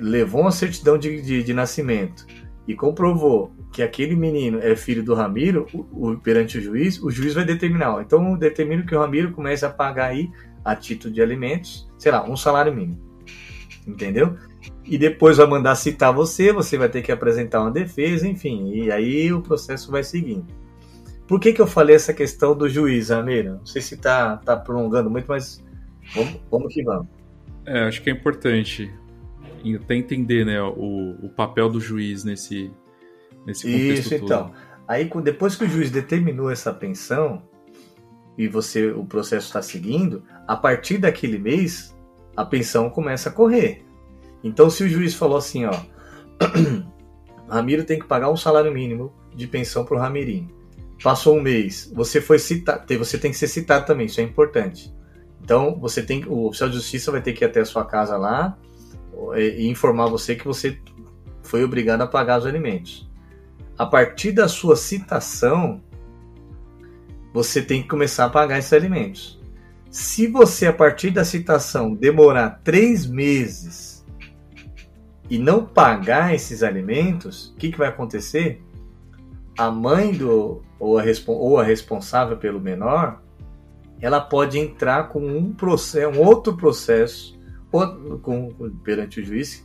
levou 0.00 0.40
uma 0.40 0.50
certidão 0.50 0.98
de, 0.98 1.22
de, 1.22 1.44
de, 1.44 1.54
nascimento 1.54 2.26
e 2.66 2.74
comprovou 2.74 3.52
que 3.72 3.84
aquele 3.84 4.16
menino 4.16 4.58
é 4.58 4.74
filho 4.74 5.04
do 5.04 5.14
Ramiro, 5.14 5.64
o, 5.72 6.10
o, 6.10 6.18
perante 6.18 6.58
o 6.58 6.60
juiz, 6.60 7.00
o 7.00 7.08
juiz 7.08 7.34
vai 7.34 7.44
determinar. 7.44 7.94
Ó, 7.94 8.00
então, 8.00 8.36
determina 8.36 8.82
que 8.82 8.96
o 8.96 8.98
Ramiro 8.98 9.30
comece 9.30 9.64
a 9.64 9.70
pagar 9.70 10.06
aí, 10.06 10.28
a 10.64 10.76
título 10.76 11.12
de 11.12 11.20
alimentos, 11.20 11.88
sei 11.98 12.12
lá, 12.12 12.28
um 12.28 12.36
salário 12.36 12.74
mínimo. 12.74 13.00
Entendeu? 13.86 14.36
E 14.84 14.96
depois 14.96 15.36
vai 15.36 15.46
mandar 15.46 15.74
citar 15.74 16.12
você, 16.12 16.52
você 16.52 16.78
vai 16.78 16.88
ter 16.88 17.02
que 17.02 17.10
apresentar 17.10 17.60
uma 17.60 17.70
defesa, 17.70 18.28
enfim, 18.28 18.70
e 18.72 18.92
aí 18.92 19.32
o 19.32 19.40
processo 19.40 19.90
vai 19.90 20.04
seguindo. 20.04 20.46
Por 21.26 21.40
que, 21.40 21.52
que 21.52 21.60
eu 21.60 21.66
falei 21.66 21.96
essa 21.96 22.12
questão 22.12 22.56
do 22.56 22.68
juiz, 22.68 23.10
Ramiro? 23.10 23.54
Não 23.54 23.66
sei 23.66 23.80
se 23.80 23.94
está 23.94 24.36
tá 24.36 24.56
prolongando 24.56 25.08
muito, 25.08 25.26
mas 25.26 25.64
vamos, 26.14 26.40
vamos 26.50 26.74
que 26.74 26.82
vamos. 26.82 27.08
É, 27.66 27.84
acho 27.84 28.02
que 28.02 28.10
é 28.10 28.12
importante 28.12 28.92
até 29.76 29.94
entender 29.94 30.44
né, 30.44 30.60
o, 30.60 31.16
o 31.22 31.28
papel 31.28 31.68
do 31.68 31.80
juiz 31.80 32.24
nesse, 32.24 32.70
nesse 33.46 33.64
contexto 33.64 34.00
Isso, 34.00 34.10
todo. 34.10 34.24
então. 34.24 34.52
Aí, 34.86 35.08
depois 35.22 35.54
que 35.54 35.64
o 35.64 35.68
juiz 35.68 35.90
determinou 35.90 36.50
essa 36.50 36.72
pensão 36.72 37.42
e 38.36 38.48
você 38.48 38.90
o 38.90 39.04
processo 39.04 39.46
está 39.46 39.62
seguindo, 39.62 40.22
a 40.46 40.56
partir 40.56 40.98
daquele 40.98 41.38
mês, 41.38 41.94
a 42.36 42.44
pensão 42.44 42.88
começa 42.88 43.28
a 43.28 43.32
correr. 43.32 43.84
Então, 44.42 44.70
se 44.70 44.82
o 44.82 44.88
juiz 44.88 45.14
falou 45.14 45.36
assim, 45.36 45.64
ó, 45.64 45.72
Ramiro 47.48 47.84
tem 47.84 47.98
que 47.98 48.06
pagar 48.06 48.30
um 48.30 48.36
salário 48.36 48.72
mínimo 48.72 49.12
de 49.34 49.46
pensão 49.46 49.84
para 49.84 49.96
o 49.96 50.00
Ramirinho. 50.00 50.48
Passou 51.02 51.36
um 51.36 51.42
mês, 51.42 51.90
você 51.94 52.20
foi 52.20 52.38
citado, 52.38 52.98
você 52.98 53.18
tem 53.18 53.30
que 53.30 53.36
ser 53.36 53.48
citado 53.48 53.86
também, 53.86 54.06
isso 54.06 54.20
é 54.20 54.24
importante. 54.24 54.92
Então, 55.42 55.78
você 55.78 56.02
tem 56.02 56.24
o 56.24 56.46
oficial 56.46 56.70
de 56.70 56.76
justiça 56.76 57.10
vai 57.10 57.20
ter 57.20 57.32
que 57.32 57.44
ir 57.44 57.46
até 57.46 57.60
a 57.60 57.64
sua 57.64 57.84
casa 57.84 58.16
lá 58.16 58.56
e, 59.36 59.66
informar 59.68 60.06
você 60.06 60.36
que 60.36 60.44
você 60.44 60.78
foi 61.42 61.64
obrigado 61.64 62.02
a 62.02 62.06
pagar 62.06 62.38
os 62.38 62.46
alimentos. 62.46 63.10
A 63.76 63.84
partir 63.84 64.32
da 64.32 64.46
sua 64.46 64.76
citação, 64.76 65.82
você 67.32 67.62
tem 67.62 67.82
que 67.82 67.88
começar 67.88 68.26
a 68.26 68.30
pagar 68.30 68.58
esses 68.58 68.72
alimentos. 68.72 69.40
Se 69.90 70.26
você, 70.26 70.66
a 70.66 70.72
partir 70.72 71.10
da 71.10 71.24
citação, 71.24 71.94
demorar 71.94 72.60
três 72.64 73.06
meses 73.06 74.04
e 75.28 75.38
não 75.38 75.64
pagar 75.64 76.34
esses 76.34 76.62
alimentos, 76.62 77.48
o 77.48 77.56
que, 77.56 77.70
que 77.70 77.78
vai 77.78 77.88
acontecer? 77.88 78.62
A 79.56 79.70
mãe 79.70 80.12
do 80.12 80.62
ou 80.78 80.98
a, 80.98 81.04
ou 81.28 81.58
a 81.58 81.62
responsável 81.62 82.36
pelo 82.36 82.60
menor, 82.60 83.22
ela 84.00 84.20
pode 84.20 84.58
entrar 84.58 85.08
com 85.08 85.20
um 85.24 85.52
processo, 85.52 86.18
um 86.18 86.20
outro 86.26 86.56
processo 86.56 87.38
com, 87.70 88.52
perante 88.82 89.20
o 89.20 89.24
juiz, 89.24 89.64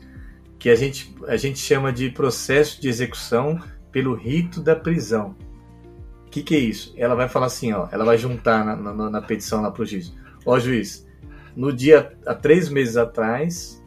que 0.59 0.69
a 0.69 0.75
gente, 0.75 1.15
a 1.27 1.36
gente 1.38 1.57
chama 1.57 1.91
de 1.91 2.09
processo 2.12 2.79
de 2.79 2.88
execução 2.88 3.59
pelo 3.91 4.13
rito 4.13 4.62
da 4.62 4.75
prisão. 4.75 5.36
O 6.27 6.29
que, 6.29 6.43
que 6.43 6.55
é 6.55 6.60
isso? 6.60 6.93
Ela 6.98 7.15
vai 7.15 7.29
falar 7.29 7.46
assim, 7.46 7.72
ó, 7.72 7.88
ela 7.89 8.03
vai 8.03 8.17
juntar 8.17 8.65
na, 8.65 8.75
na, 8.75 9.10
na 9.10 9.22
petição 9.22 9.62
lá 9.62 9.72
para 9.72 9.81
o 9.81 9.86
juiz. 9.86 10.13
Ó, 10.46 10.60
juiz, 10.60 11.07
no 11.55 11.72
dia, 11.72 12.15
há 12.25 12.36
três 12.36 12.69
meses 12.69 12.98
atrás, 12.98 13.84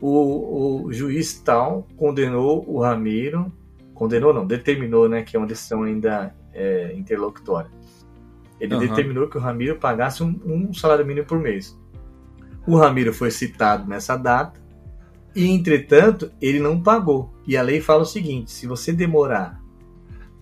o, 0.00 0.86
o 0.86 0.92
juiz 0.92 1.38
tal 1.40 1.86
condenou 1.96 2.64
o 2.66 2.80
Ramiro, 2.80 3.52
condenou 3.92 4.32
não, 4.32 4.46
determinou, 4.46 5.08
né, 5.08 5.22
que 5.22 5.36
é 5.36 5.38
uma 5.38 5.46
decisão 5.46 5.82
ainda 5.82 6.34
é, 6.52 6.94
interlocutória. 6.96 7.70
Ele 8.58 8.74
uhum. 8.74 8.80
determinou 8.80 9.28
que 9.28 9.36
o 9.36 9.40
Ramiro 9.40 9.76
pagasse 9.76 10.22
um, 10.22 10.40
um 10.44 10.72
salário 10.72 11.04
mínimo 11.04 11.26
por 11.26 11.38
mês. 11.38 11.78
O 12.66 12.76
Ramiro 12.76 13.12
foi 13.12 13.30
citado 13.30 13.86
nessa 13.86 14.16
data 14.16 14.58
e, 15.36 15.50
entretanto, 15.50 16.32
ele 16.40 16.58
não 16.58 16.82
pagou. 16.82 17.34
E 17.46 17.56
a 17.56 17.62
lei 17.62 17.80
fala 17.80 18.02
o 18.02 18.06
seguinte: 18.06 18.50
se 18.50 18.66
você 18.66 18.92
demorar 18.92 19.60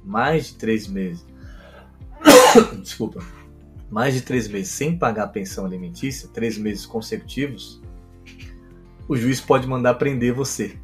mais 0.04 0.48
de 0.48 0.56
três 0.56 0.86
meses 0.86 1.26
desculpa, 2.80 3.22
mais 3.90 4.14
de 4.14 4.22
três 4.22 4.48
meses 4.48 4.72
sem 4.72 4.96
pagar 4.96 5.24
a 5.24 5.28
pensão 5.28 5.66
alimentícia, 5.66 6.28
três 6.32 6.56
meses 6.56 6.86
consecutivos, 6.86 7.80
o 9.08 9.16
juiz 9.16 9.40
pode 9.40 9.66
mandar 9.66 9.94
prender 9.94 10.32
você. 10.32 10.78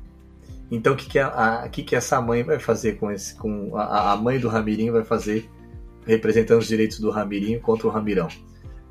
Então, 0.71 0.93
o 0.93 0.97
que, 0.97 1.09
que, 1.09 1.19
a, 1.19 1.29
a, 1.63 1.69
que, 1.69 1.83
que 1.83 1.97
essa 1.97 2.21
mãe 2.21 2.43
vai 2.43 2.59
fazer 2.59 2.99
com 2.99 3.11
esse. 3.11 3.35
Com 3.35 3.75
a, 3.77 4.13
a 4.13 4.17
mãe 4.17 4.39
do 4.39 4.49
Ramirinho 4.49 4.93
vai 4.93 5.05
fazer, 5.05 5.49
representando 6.07 6.59
os 6.59 6.69
direitos 6.69 7.01
do 7.01 7.11
Ramirinho 7.11 7.61
contra 7.61 7.87
o 7.87 7.91
Ramirão? 7.91 8.29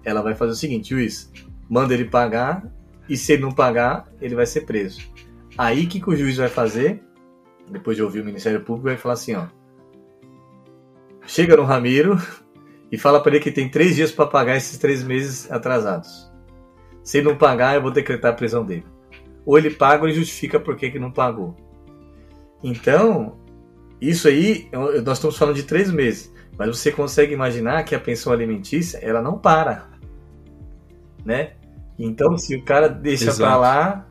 Ela 0.03 0.21
vai 0.21 0.33
fazer 0.33 0.53
o 0.53 0.55
seguinte: 0.55 0.89
juiz, 0.89 1.31
manda 1.69 1.93
ele 1.93 2.05
pagar, 2.05 2.65
e 3.07 3.15
se 3.15 3.33
ele 3.33 3.43
não 3.43 3.51
pagar, 3.51 4.11
ele 4.19 4.33
vai 4.33 4.47
ser 4.47 4.61
preso. 4.61 5.01
Aí, 5.55 5.85
o 5.85 5.87
que, 5.87 5.99
que 5.99 6.09
o 6.09 6.15
juiz 6.15 6.37
vai 6.37 6.49
fazer? 6.49 7.03
Depois 7.69 7.95
de 7.95 8.01
ouvir 8.01 8.21
o 8.21 8.25
Ministério 8.25 8.61
Público, 8.61 8.87
vai 8.87 8.97
falar 8.97 9.13
assim: 9.13 9.35
ó. 9.35 9.45
Chega 11.27 11.57
no 11.57 11.63
Ramiro, 11.63 12.17
e 12.91 12.97
fala 12.97 13.21
para 13.21 13.35
ele 13.35 13.43
que 13.43 13.51
tem 13.51 13.69
três 13.69 13.95
dias 13.95 14.11
para 14.11 14.27
pagar 14.27 14.55
esses 14.55 14.77
três 14.77 15.03
meses 15.03 15.51
atrasados. 15.51 16.31
Se 17.03 17.17
ele 17.17 17.29
não 17.29 17.37
pagar, 17.37 17.75
eu 17.75 17.81
vou 17.81 17.91
decretar 17.91 18.31
a 18.31 18.35
prisão 18.35 18.65
dele. 18.65 18.85
Ou 19.45 19.57
ele 19.57 19.69
paga 19.69 20.03
ou 20.03 20.09
ele 20.09 20.17
justifica 20.17 20.59
por 20.59 20.75
que, 20.75 20.91
que 20.91 20.99
não 20.99 21.11
pagou. 21.11 21.55
Então, 22.63 23.37
isso 24.01 24.27
aí, 24.27 24.69
nós 25.05 25.17
estamos 25.17 25.37
falando 25.37 25.55
de 25.55 25.63
três 25.63 25.91
meses. 25.91 26.33
Mas 26.57 26.69
você 26.69 26.91
consegue 26.91 27.33
imaginar 27.33 27.83
que 27.83 27.95
a 27.95 27.99
pensão 27.99 28.33
alimentícia, 28.33 28.97
ela 28.97 29.21
não 29.21 29.37
para. 29.37 29.89
Né? 31.23 31.53
Então, 31.99 32.37
se 32.37 32.55
o 32.55 32.63
cara 32.63 32.87
deixa 32.87 33.33
para 33.33 33.55
lá, 33.55 34.07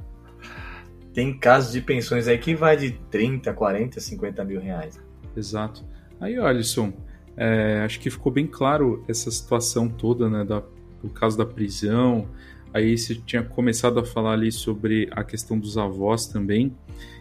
tem 1.12 1.36
casos 1.36 1.72
de 1.72 1.80
pensões 1.80 2.28
aí 2.28 2.38
que 2.38 2.54
vai 2.54 2.76
de 2.76 2.92
30, 3.10 3.52
40, 3.52 4.00
50 4.00 4.44
mil 4.44 4.60
reais. 4.60 5.00
Exato. 5.36 5.84
Aí, 6.20 6.38
Alisson, 6.38 6.92
é, 7.36 7.82
acho 7.84 8.00
que 8.00 8.10
ficou 8.10 8.32
bem 8.32 8.46
claro 8.46 9.04
essa 9.06 9.30
situação 9.30 9.88
toda, 9.88 10.28
né, 10.28 10.44
da, 10.44 10.62
do 11.02 11.10
caso 11.10 11.36
da 11.36 11.44
prisão. 11.44 12.28
Aí 12.72 12.96
você 12.96 13.14
tinha 13.14 13.42
começado 13.42 13.98
a 14.00 14.04
falar 14.04 14.32
ali 14.32 14.50
sobre 14.50 15.08
a 15.12 15.22
questão 15.22 15.58
dos 15.58 15.76
avós 15.76 16.26
também. 16.26 16.74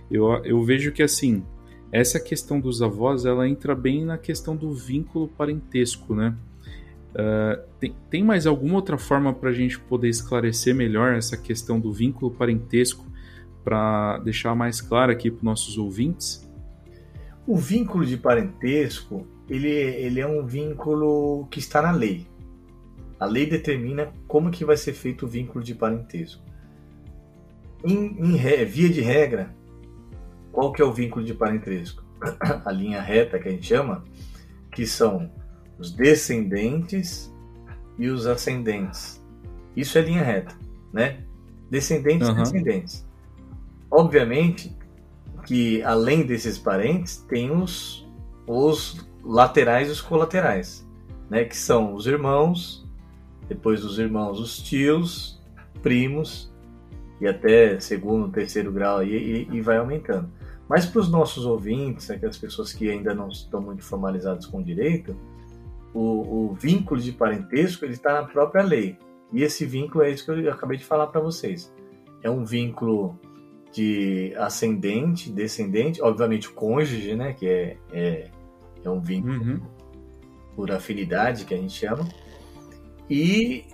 Eu, 0.09 0.27
eu 0.43 0.63
vejo 0.63 0.91
que, 0.91 1.03
assim, 1.03 1.43
essa 1.91 2.19
questão 2.19 2.59
dos 2.59 2.81
avós, 2.81 3.25
ela 3.25 3.47
entra 3.47 3.75
bem 3.75 4.05
na 4.05 4.17
questão 4.17 4.55
do 4.55 4.73
vínculo 4.73 5.27
parentesco, 5.27 6.15
né? 6.15 6.35
Uh, 7.11 7.61
tem, 7.79 7.95
tem 8.09 8.23
mais 8.23 8.45
alguma 8.45 8.75
outra 8.75 8.97
forma 8.97 9.33
para 9.33 9.49
a 9.49 9.53
gente 9.53 9.79
poder 9.79 10.09
esclarecer 10.09 10.75
melhor 10.75 11.13
essa 11.13 11.37
questão 11.37 11.79
do 11.79 11.93
vínculo 11.93 12.29
parentesco 12.29 13.05
para 13.63 14.17
deixar 14.19 14.53
mais 14.53 14.81
claro 14.81 15.13
aqui 15.13 15.31
para 15.31 15.37
os 15.37 15.43
nossos 15.43 15.77
ouvintes? 15.77 16.44
O 17.47 17.57
vínculo 17.57 18.05
de 18.05 18.17
parentesco 18.17 19.27
ele, 19.49 19.69
ele 19.69 20.19
é 20.19 20.27
um 20.27 20.45
vínculo 20.45 21.47
que 21.51 21.59
está 21.59 21.81
na 21.81 21.91
lei. 21.91 22.27
A 23.19 23.25
lei 23.25 23.45
determina 23.45 24.11
como 24.27 24.51
que 24.51 24.65
vai 24.65 24.75
ser 24.75 24.93
feito 24.93 25.25
o 25.25 25.29
vínculo 25.29 25.63
de 25.63 25.73
parentesco. 25.73 26.43
Em, 27.83 28.17
em 28.19 28.35
via 28.65 28.89
de 28.89 29.01
regra, 29.01 29.53
qual 30.51 30.71
que 30.71 30.81
é 30.81 30.85
o 30.85 30.91
vínculo 30.91 31.23
de 31.23 31.33
parentesco? 31.33 32.03
A 32.65 32.71
linha 32.71 33.01
reta 33.01 33.37
que 33.37 33.47
a 33.47 33.51
gente 33.51 33.67
chama, 33.67 34.03
que 34.71 34.85
são 34.85 35.31
os 35.77 35.91
descendentes 35.91 37.31
e 37.97 38.07
os 38.07 38.25
ascendentes. 38.25 39.23
Isso 39.75 39.97
é 39.97 40.01
linha 40.01 40.23
reta, 40.23 40.55
né? 40.91 41.23
Descendentes 41.69 42.27
e 42.27 42.31
uhum. 42.31 42.37
descendentes. 42.37 43.07
Obviamente 43.91 44.75
que 45.45 45.81
além 45.83 46.25
desses 46.25 46.57
parentes 46.57 47.17
tem 47.17 47.51
os, 47.51 48.07
os 48.47 49.07
laterais 49.23 49.87
e 49.87 49.91
os 49.91 50.01
colaterais, 50.01 50.87
né? 51.29 51.45
Que 51.45 51.55
são 51.55 51.93
os 51.93 52.07
irmãos, 52.07 52.85
depois 53.47 53.83
os 53.85 53.99
irmãos, 53.99 54.39
os 54.39 54.57
tios, 54.57 55.41
primos 55.81 56.53
e 57.21 57.27
até 57.27 57.79
segundo, 57.79 58.31
terceiro 58.31 58.71
grau 58.71 59.03
e, 59.03 59.47
e, 59.49 59.55
e 59.55 59.61
vai 59.61 59.77
aumentando. 59.77 60.29
Mas 60.67 60.85
para 60.85 61.01
os 61.01 61.09
nossos 61.09 61.45
ouvintes, 61.45 62.09
aquelas 62.09 62.37
pessoas 62.37 62.73
que 62.73 62.89
ainda 62.89 63.13
não 63.13 63.29
estão 63.29 63.61
muito 63.61 63.83
formalizados 63.83 64.47
com 64.47 64.59
o 64.59 64.63
direito, 64.63 65.15
o, 65.93 66.49
o 66.49 66.53
vínculo 66.55 66.99
de 66.99 67.11
parentesco 67.11 67.85
ele 67.85 67.93
está 67.93 68.21
na 68.21 68.27
própria 68.27 68.63
lei. 68.63 68.97
E 69.31 69.43
esse 69.43 69.65
vínculo 69.65 70.03
é 70.03 70.09
isso 70.09 70.25
que 70.25 70.31
eu 70.31 70.51
acabei 70.51 70.77
de 70.77 70.83
falar 70.83 71.07
para 71.07 71.21
vocês. 71.21 71.73
É 72.23 72.29
um 72.29 72.43
vínculo 72.43 73.17
de 73.75 74.33
ascendente, 74.37 75.29
descendente, 75.29 76.01
obviamente 76.01 76.47
o 76.47 76.53
cônjuge, 76.53 77.13
né, 77.15 77.33
que 77.33 77.45
é, 77.47 77.77
é 77.91 78.29
é 78.87 78.89
um 78.89 79.01
vínculo 79.01 79.33
uhum. 79.33 79.61
por 80.55 80.71
afinidade 80.71 81.45
que 81.45 81.53
a 81.53 81.57
gente 81.57 81.73
chama. 81.73 82.07
E 83.09 83.65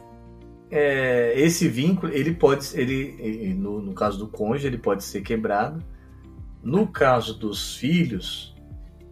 é, 0.69 1.33
esse 1.35 1.67
vínculo, 1.67 2.11
ele 2.13 2.33
pode, 2.33 2.67
ele, 2.77 3.53
no, 3.53 3.81
no 3.81 3.93
caso 3.93 4.17
do 4.17 4.27
cônjuge, 4.27 4.67
ele 4.67 4.77
pode 4.77 5.03
ser 5.03 5.21
quebrado. 5.21 5.83
No 6.63 6.87
caso 6.87 7.37
dos 7.37 7.75
filhos, 7.75 8.55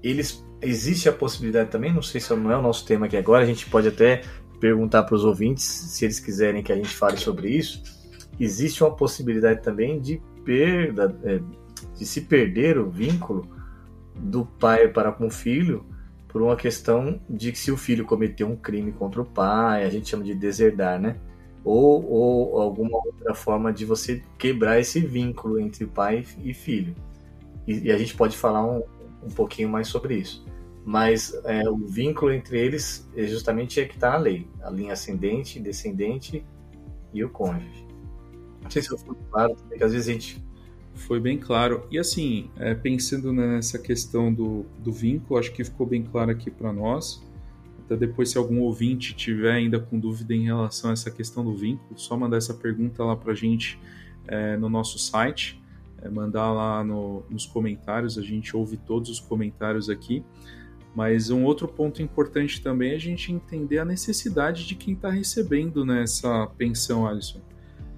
eles 0.01 0.45
existe 0.61 1.07
a 1.07 1.13
possibilidade 1.13 1.69
também, 1.69 1.93
não 1.93 2.01
sei 2.01 2.19
se 2.19 2.33
não 2.35 2.51
é 2.51 2.57
o 2.57 2.61
nosso 2.61 2.85
tema 2.85 3.05
aqui 3.05 3.15
agora, 3.15 3.43
a 3.43 3.47
gente 3.47 3.65
pode 3.69 3.87
até 3.87 4.21
perguntar 4.59 5.03
para 5.03 5.15
os 5.15 5.23
ouvintes 5.23 5.63
se 5.63 6.03
eles 6.03 6.19
quiserem 6.19 6.61
que 6.61 6.71
a 6.71 6.75
gente 6.75 6.89
fale 6.89 7.17
sobre 7.17 7.49
isso. 7.49 7.81
Existe 8.37 8.83
uma 8.83 8.93
possibilidade 8.93 9.63
também 9.63 9.99
de 9.99 10.21
perda, 10.49 11.15
é, 11.23 11.39
de 11.95 12.05
se 12.07 12.21
perder 12.21 12.79
o 12.79 12.89
vínculo 12.89 13.47
do 14.15 14.43
pai 14.43 14.87
para 14.87 15.11
com 15.11 15.27
o 15.27 15.29
filho 15.29 15.85
por 16.27 16.41
uma 16.41 16.55
questão 16.55 17.21
de 17.29 17.51
que 17.51 17.59
se 17.59 17.71
o 17.71 17.77
filho 17.77 18.03
cometeu 18.03 18.47
um 18.47 18.55
crime 18.55 18.91
contra 18.91 19.21
o 19.21 19.25
pai, 19.25 19.85
a 19.85 19.89
gente 19.91 20.09
chama 20.09 20.23
de 20.23 20.33
deserdar, 20.33 20.99
né? 20.99 21.17
Ou, 21.63 22.03
ou 22.03 22.59
alguma 22.59 22.97
outra 22.97 23.35
forma 23.35 23.71
de 23.71 23.85
você 23.85 24.23
quebrar 24.39 24.79
esse 24.79 24.99
vínculo 24.99 25.59
entre 25.59 25.85
pai 25.85 26.25
e 26.43 26.51
filho. 26.51 26.95
E, 27.67 27.87
e 27.87 27.91
a 27.91 27.97
gente 27.97 28.15
pode 28.15 28.35
falar 28.35 28.65
um, 28.65 28.81
um 29.23 29.29
pouquinho 29.29 29.69
mais 29.69 29.87
sobre 29.87 30.15
isso. 30.15 30.43
Mas 30.83 31.39
é, 31.45 31.69
o 31.69 31.77
vínculo 31.77 32.31
entre 32.31 32.59
eles 32.59 33.07
é 33.15 33.27
justamente 33.27 33.79
é 33.79 33.85
que 33.85 33.93
está 33.93 34.11
na 34.11 34.17
lei. 34.17 34.47
A 34.63 34.71
linha 34.71 34.93
ascendente, 34.93 35.59
descendente 35.59 36.43
e 37.13 37.23
o 37.23 37.29
cônjuge. 37.29 37.88
Não 38.69 38.71
sei 38.71 38.83
se 38.83 38.91
eu 38.91 38.99
fui 38.99 39.15
claro, 39.31 39.55
porque 39.55 39.83
às 39.83 39.91
vezes 39.91 40.07
a 40.07 40.11
gente 40.11 40.43
foi 40.93 41.19
bem 41.19 41.39
claro. 41.39 41.87
E 41.89 41.97
assim, 41.97 42.51
é, 42.55 42.75
pensando 42.75 43.33
nessa 43.33 43.79
questão 43.79 44.31
do, 44.31 44.63
do 44.77 44.91
vínculo, 44.91 45.39
acho 45.39 45.51
que 45.51 45.63
ficou 45.63 45.87
bem 45.87 46.03
claro 46.03 46.29
aqui 46.29 46.51
para 46.51 46.71
nós. 46.71 47.19
Até 47.83 47.97
depois, 47.97 48.29
se 48.29 48.37
algum 48.37 48.59
ouvinte 48.59 49.15
tiver 49.15 49.53
ainda 49.53 49.79
com 49.79 49.97
dúvida 49.97 50.35
em 50.35 50.43
relação 50.43 50.91
a 50.91 50.93
essa 50.93 51.09
questão 51.09 51.43
do 51.43 51.55
vínculo, 51.55 51.99
só 51.99 52.15
mandar 52.15 52.37
essa 52.37 52.53
pergunta 52.53 53.03
lá 53.03 53.15
para 53.15 53.31
a 53.31 53.35
gente 53.35 53.79
é, 54.27 54.55
no 54.55 54.69
nosso 54.69 54.99
site, 54.99 55.59
é, 55.99 56.07
mandar 56.07 56.51
lá 56.51 56.83
no, 56.83 57.23
nos 57.27 57.47
comentários, 57.47 58.19
a 58.19 58.21
gente 58.21 58.55
ouve 58.55 58.77
todos 58.77 59.09
os 59.09 59.19
comentários 59.19 59.89
aqui. 59.89 60.23
Mas 60.93 61.31
um 61.31 61.43
outro 61.43 61.67
ponto 61.67 62.03
importante 62.03 62.61
também 62.61 62.91
é 62.91 62.95
a 62.95 62.99
gente 62.99 63.31
entender 63.31 63.79
a 63.79 63.85
necessidade 63.85 64.67
de 64.67 64.75
quem 64.75 64.93
está 64.93 65.09
recebendo 65.09 65.83
nessa 65.83 66.45
né, 66.45 66.51
pensão, 66.55 67.07
Alisson. 67.07 67.41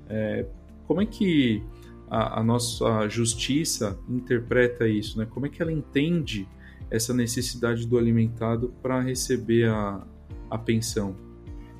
É, 0.08 0.46
como 0.88 1.02
é 1.02 1.06
que 1.06 1.64
a, 2.10 2.40
a 2.40 2.44
nossa 2.44 3.08
justiça 3.08 3.98
interpreta 4.10 4.88
isso, 4.88 5.18
né? 5.18 5.28
Como 5.30 5.46
é 5.46 5.50
que 5.50 5.62
ela 5.62 5.72
entende 5.72 6.48
essa 6.90 7.14
necessidade 7.14 7.88
do 7.88 7.98
alimentado 7.98 8.74
para 8.82 9.00
receber 9.00 9.70
a, 9.70 10.06
a 10.50 10.58
pensão? 10.58 11.16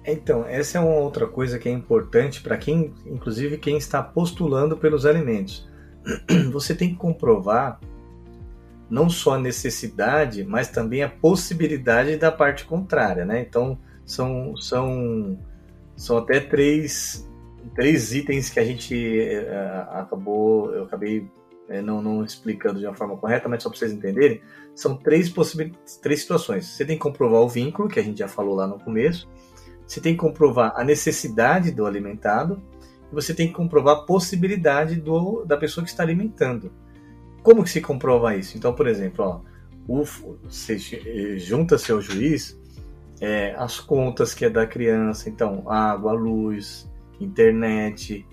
Então, 0.06 0.46
essa 0.46 0.78
é 0.78 0.82
uma 0.82 0.96
outra 0.96 1.28
coisa 1.28 1.60
que 1.60 1.70
é 1.70 1.72
importante 1.72 2.42
para 2.42 2.58
quem, 2.58 2.94
inclusive 3.06 3.58
quem 3.58 3.78
está 3.78 4.02
postulando 4.02 4.76
pelos 4.78 5.06
alimentos. 5.06 5.70
Você 6.52 6.74
tem 6.74 6.90
que 6.90 6.96
comprovar 6.96 7.80
não 8.90 9.10
só 9.10 9.36
a 9.36 9.40
necessidade, 9.40 10.44
mas 10.44 10.70
também 10.70 11.04
a 11.04 11.10
possibilidade 11.10 12.18
da 12.18 12.32
parte 12.32 12.66
contrária, 12.66 13.24
né? 13.26 13.42
Então, 13.42 13.78
são, 14.06 14.56
são, 14.58 15.40
são 15.96 16.18
até 16.18 16.40
três, 16.40 17.30
três 17.76 18.14
itens 18.14 18.50
que 18.50 18.60
a 18.60 18.66
gente 18.66 18.96
uh, 18.96 19.98
acabou, 19.98 20.74
eu 20.74 20.84
acabei 20.84 21.20
uh, 21.20 21.82
não, 21.84 22.02
não 22.02 22.24
explicando 22.24 22.80
de 22.80 22.86
uma 22.86 22.94
forma 22.94 23.18
correta, 23.18 23.48
mas 23.48 23.64
só 23.64 23.70
para 23.70 23.80
vocês 23.80 23.92
entenderem, 23.92 24.42
são 24.76 24.96
três 24.96 25.30
possibilidades, 25.30 25.98
três 25.98 26.22
situações. 26.22 26.66
Você 26.66 26.86
tem 26.86 26.98
que 26.98 27.02
comprovar 27.02 27.42
o 27.42 27.50
vínculo, 27.50 27.90
que 27.90 28.00
a 28.00 28.04
gente 28.04 28.20
já 28.20 28.28
falou 28.28 28.56
lá 28.56 28.68
no 28.68 28.80
começo, 28.80 29.30
você 29.88 30.00
tem 30.00 30.14
que 30.14 30.20
comprovar 30.20 30.74
a 30.76 30.84
necessidade 30.84 31.72
do 31.72 31.86
alimentado, 31.86 32.62
e 33.12 33.16
você 33.16 33.34
tem 33.34 33.48
que 33.48 33.54
comprovar 33.54 33.98
a 33.98 34.02
possibilidade 34.02 34.96
do, 34.96 35.44
da 35.46 35.58
pessoa 35.58 35.84
que 35.84 35.90
está 35.90 36.04
alimentando. 36.04 36.72
Como 37.44 37.64
que 37.64 37.70
se 37.70 37.82
comprova 37.82 38.36
isso? 38.36 38.58
Então, 38.58 38.74
por 38.74 38.88
exemplo, 38.88 39.26
ó, 39.26 39.42
o, 39.88 40.06
você 40.44 40.78
junta 41.38 41.78
seu 41.78 42.00
juiz 42.00 42.60
é, 43.22 43.54
as 43.56 43.80
contas 43.80 44.34
que 44.34 44.46
é 44.46 44.50
da 44.50 44.66
criança, 44.66 45.30
então 45.30 45.70
água, 45.70 46.12
luz, 46.12 46.91
internet, 47.24 48.26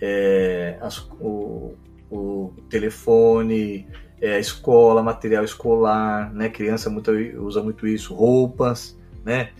é, 0.00 0.78
as, 0.80 0.98
o, 1.20 1.74
o, 2.10 2.52
telefone, 2.68 3.86
é, 4.20 4.38
escola, 4.38 5.02
material 5.02 5.44
escolar, 5.44 6.32
né? 6.32 6.48
Criança 6.48 6.90
muito, 6.90 7.10
usa 7.38 7.62
muito 7.62 7.86
isso, 7.86 8.14
roupas, 8.14 8.98
né? 9.24 9.50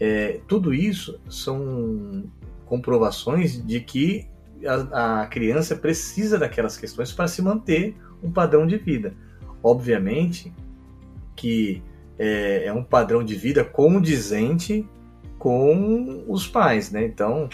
É, 0.00 0.40
tudo 0.48 0.74
isso 0.74 1.20
são 1.28 2.24
comprovações 2.66 3.64
de 3.64 3.80
que 3.80 4.26
a, 4.66 5.22
a 5.22 5.26
criança 5.26 5.76
precisa 5.76 6.38
daquelas 6.38 6.76
questões 6.76 7.12
para 7.12 7.28
se 7.28 7.42
manter 7.42 7.96
um 8.22 8.30
padrão 8.30 8.66
de 8.66 8.76
vida. 8.76 9.14
Obviamente 9.62 10.52
que 11.36 11.82
é, 12.18 12.66
é 12.66 12.72
um 12.72 12.84
padrão 12.84 13.24
de 13.24 13.34
vida 13.34 13.64
condizente 13.64 14.86
com 15.38 16.24
os 16.28 16.46
pais, 16.46 16.92
né? 16.92 17.04
Então, 17.04 17.48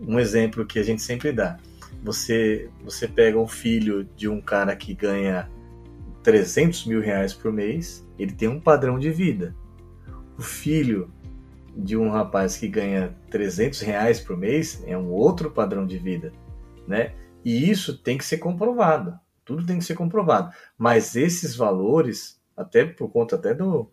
um 0.00 0.18
exemplo 0.18 0.66
que 0.66 0.78
a 0.78 0.82
gente 0.82 1.02
sempre 1.02 1.32
dá. 1.32 1.58
Você, 2.02 2.68
você 2.82 3.08
pega 3.08 3.38
um 3.38 3.46
filho 3.46 4.04
de 4.16 4.28
um 4.28 4.40
cara 4.40 4.76
que 4.76 4.94
ganha 4.94 5.48
300 6.22 6.86
mil 6.86 7.00
reais 7.00 7.32
por 7.32 7.52
mês, 7.52 8.06
ele 8.18 8.32
tem 8.32 8.48
um 8.48 8.60
padrão 8.60 8.98
de 8.98 9.10
vida. 9.10 9.54
O 10.38 10.42
filho 10.42 11.10
de 11.76 11.96
um 11.96 12.10
rapaz 12.10 12.56
que 12.56 12.68
ganha 12.68 13.14
300 13.30 13.80
reais 13.80 14.20
por 14.20 14.36
mês 14.36 14.82
é 14.86 14.96
um 14.96 15.10
outro 15.10 15.50
padrão 15.50 15.86
de 15.86 15.98
vida, 15.98 16.32
né? 16.86 17.14
E 17.44 17.70
isso 17.70 17.98
tem 17.98 18.16
que 18.16 18.24
ser 18.24 18.38
comprovado. 18.38 19.18
Tudo 19.44 19.66
tem 19.66 19.78
que 19.78 19.84
ser 19.84 19.94
comprovado. 19.94 20.54
Mas 20.78 21.14
esses 21.14 21.54
valores, 21.54 22.40
até 22.56 22.84
por 22.84 23.10
conta 23.10 23.36
até 23.36 23.52
do, 23.52 23.90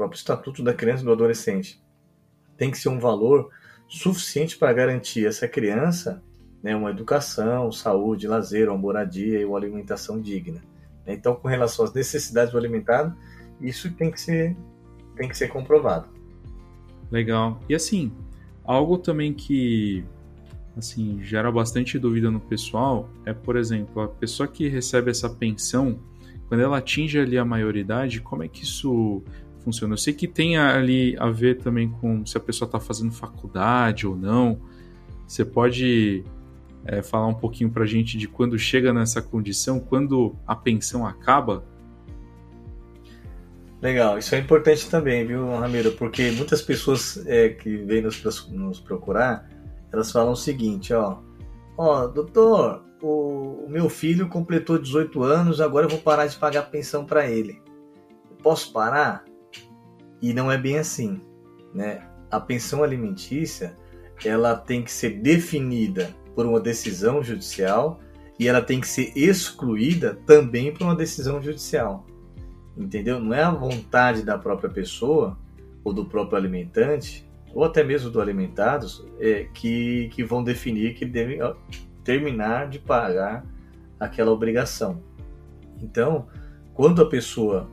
próprio 0.00 0.16
Estatuto 0.16 0.62
da 0.62 0.72
Criança 0.72 1.02
e 1.02 1.04
do 1.04 1.12
Adolescente, 1.12 1.82
tem 2.56 2.70
que 2.70 2.78
ser 2.78 2.88
um 2.88 2.98
valor 2.98 3.50
suficiente 3.90 4.56
para 4.56 4.72
garantir 4.72 5.26
essa 5.26 5.48
criança 5.48 6.22
né, 6.62 6.76
uma 6.76 6.90
educação, 6.90 7.72
saúde, 7.72 8.28
lazer, 8.28 8.68
uma 8.68 8.78
moradia 8.78 9.40
e 9.40 9.44
uma 9.44 9.58
alimentação 9.58 10.20
digna. 10.20 10.60
Então, 11.06 11.34
com 11.34 11.48
relação 11.48 11.84
às 11.84 11.92
necessidades 11.92 12.52
do 12.52 12.58
alimentado, 12.58 13.16
isso 13.60 13.90
tem 13.92 14.10
que 14.10 14.20
ser, 14.20 14.56
tem 15.16 15.28
que 15.28 15.36
ser 15.36 15.48
comprovado. 15.48 16.08
Legal. 17.10 17.60
E 17.68 17.74
assim, 17.74 18.12
algo 18.64 18.96
também 18.98 19.32
que 19.32 20.04
assim 20.76 21.20
gera 21.22 21.50
bastante 21.50 21.98
dúvida 21.98 22.30
no 22.30 22.38
pessoal 22.38 23.10
é, 23.26 23.32
por 23.32 23.56
exemplo, 23.56 24.02
a 24.02 24.08
pessoa 24.08 24.46
que 24.46 24.68
recebe 24.68 25.10
essa 25.10 25.28
pensão, 25.28 25.98
quando 26.46 26.60
ela 26.60 26.78
atinge 26.78 27.18
ali 27.18 27.36
a 27.36 27.44
maioridade, 27.44 28.20
como 28.20 28.44
é 28.44 28.48
que 28.48 28.62
isso 28.62 29.22
funciona. 29.70 29.94
Eu 29.94 29.98
sei 29.98 30.12
que 30.12 30.26
tem 30.26 30.58
ali 30.58 31.16
a 31.18 31.30
ver 31.30 31.58
também 31.58 31.88
com 31.88 32.26
se 32.26 32.36
a 32.36 32.40
pessoa 32.40 32.66
está 32.66 32.80
fazendo 32.80 33.12
faculdade 33.12 34.06
ou 34.06 34.16
não. 34.16 34.60
Você 35.26 35.44
pode 35.44 36.24
é, 36.84 37.02
falar 37.02 37.28
um 37.28 37.34
pouquinho 37.34 37.70
para 37.70 37.84
a 37.84 37.86
gente 37.86 38.18
de 38.18 38.26
quando 38.26 38.58
chega 38.58 38.92
nessa 38.92 39.22
condição, 39.22 39.78
quando 39.78 40.34
a 40.46 40.56
pensão 40.56 41.06
acaba? 41.06 41.64
Legal, 43.80 44.18
isso 44.18 44.34
é 44.34 44.38
importante 44.38 44.90
também, 44.90 45.26
viu, 45.26 45.48
Ramiro? 45.56 45.92
Porque 45.92 46.30
muitas 46.32 46.60
pessoas 46.60 47.24
é, 47.26 47.48
que 47.48 47.78
vêm 47.78 48.02
nos, 48.02 48.48
nos, 48.50 48.78
procurar, 48.78 49.48
elas 49.90 50.12
falam 50.12 50.32
o 50.32 50.36
seguinte, 50.36 50.92
ó, 50.92 51.18
ó, 51.78 52.06
doutor, 52.06 52.84
o, 53.00 53.64
o 53.64 53.70
meu 53.70 53.88
filho 53.88 54.28
completou 54.28 54.78
18 54.78 55.22
anos, 55.22 55.62
agora 55.62 55.86
eu 55.86 55.90
vou 55.90 55.98
parar 55.98 56.26
de 56.26 56.36
pagar 56.36 56.70
pensão 56.70 57.06
para 57.06 57.26
ele. 57.26 57.62
Posso 58.42 58.70
parar? 58.70 59.24
E 60.20 60.32
não 60.32 60.50
é 60.50 60.58
bem 60.58 60.78
assim, 60.78 61.20
né? 61.74 62.06
A 62.30 62.38
pensão 62.38 62.82
alimentícia, 62.82 63.76
ela 64.24 64.54
tem 64.54 64.82
que 64.82 64.92
ser 64.92 65.20
definida 65.20 66.14
por 66.34 66.46
uma 66.46 66.60
decisão 66.60 67.22
judicial 67.22 68.00
e 68.38 68.48
ela 68.48 68.62
tem 68.62 68.80
que 68.80 68.88
ser 68.88 69.12
excluída 69.16 70.18
também 70.26 70.72
por 70.72 70.84
uma 70.84 70.94
decisão 70.94 71.42
judicial. 71.42 72.06
Entendeu? 72.76 73.18
Não 73.18 73.34
é 73.34 73.42
a 73.42 73.50
vontade 73.50 74.22
da 74.22 74.38
própria 74.38 74.70
pessoa 74.70 75.38
ou 75.84 75.92
do 75.92 76.04
próprio 76.04 76.38
alimentante 76.38 77.28
ou 77.52 77.64
até 77.64 77.82
mesmo 77.82 78.10
do 78.10 78.20
alimentado 78.20 78.86
é, 79.18 79.48
que, 79.52 80.08
que 80.12 80.22
vão 80.22 80.42
definir 80.42 80.94
que 80.94 81.04
deve 81.04 81.38
terminar 82.04 82.68
de 82.68 82.78
pagar 82.78 83.44
aquela 83.98 84.30
obrigação. 84.30 85.02
Então, 85.82 86.28
quando 86.72 87.02
a 87.02 87.08
pessoa 87.08 87.68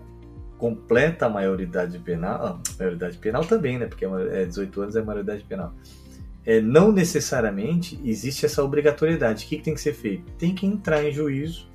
completa 0.58 1.28
a 1.28 1.30
maioridade 1.30 2.00
penal, 2.00 2.46
a 2.46 2.78
maioridade 2.80 3.18
penal 3.18 3.46
também, 3.46 3.78
né? 3.78 3.86
Porque 3.86 4.06
é 4.06 4.46
18 4.46 4.82
anos 4.82 4.96
é 4.96 5.02
maioridade 5.02 5.44
penal. 5.44 5.74
É, 6.46 6.62
não 6.62 6.92
necessariamente 6.92 8.00
existe 8.04 8.46
essa 8.46 8.64
obrigatoriedade. 8.64 9.46
O 9.46 9.48
que, 9.50 9.58
que 9.58 9.64
tem 9.64 9.74
que 9.74 9.82
ser 9.82 9.94
feito? 9.94 10.32
Tem 10.34 10.56
que 10.56 10.66
entrar 10.66 11.04
em 11.04 11.12
juízo 11.12 11.70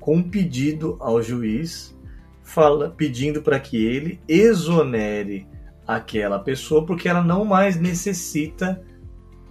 com 0.00 0.16
um 0.16 0.22
pedido 0.22 0.96
ao 1.00 1.20
juiz, 1.22 1.94
fala, 2.42 2.90
pedindo 2.90 3.42
para 3.42 3.60
que 3.60 3.84
ele 3.84 4.20
exonere 4.26 5.46
aquela 5.86 6.38
pessoa, 6.38 6.86
porque 6.86 7.08
ela 7.08 7.22
não 7.22 7.44
mais 7.44 7.78
necessita. 7.78 8.82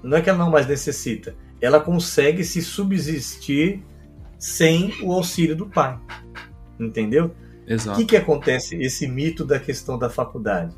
Não 0.02 0.18
é 0.18 0.22
que 0.22 0.30
ela 0.30 0.40
não 0.40 0.52
mais 0.52 0.68
necessita, 0.68 1.36
ela 1.60 1.80
consegue 1.80 2.44
se 2.44 2.62
subsistir 2.62 3.84
sem 4.38 4.94
o 5.02 5.12
auxílio 5.12 5.56
do 5.56 5.68
pai. 5.68 6.00
Entendeu? 6.80 7.32
Exato. 7.68 7.98
O 7.98 8.02
que, 8.02 8.06
que 8.10 8.18
acontece 8.18 8.76
esse 8.76 9.08
mito 9.08 9.44
da 9.44 9.60
questão 9.60 9.98
da 9.98 10.10
faculdade? 10.10 10.76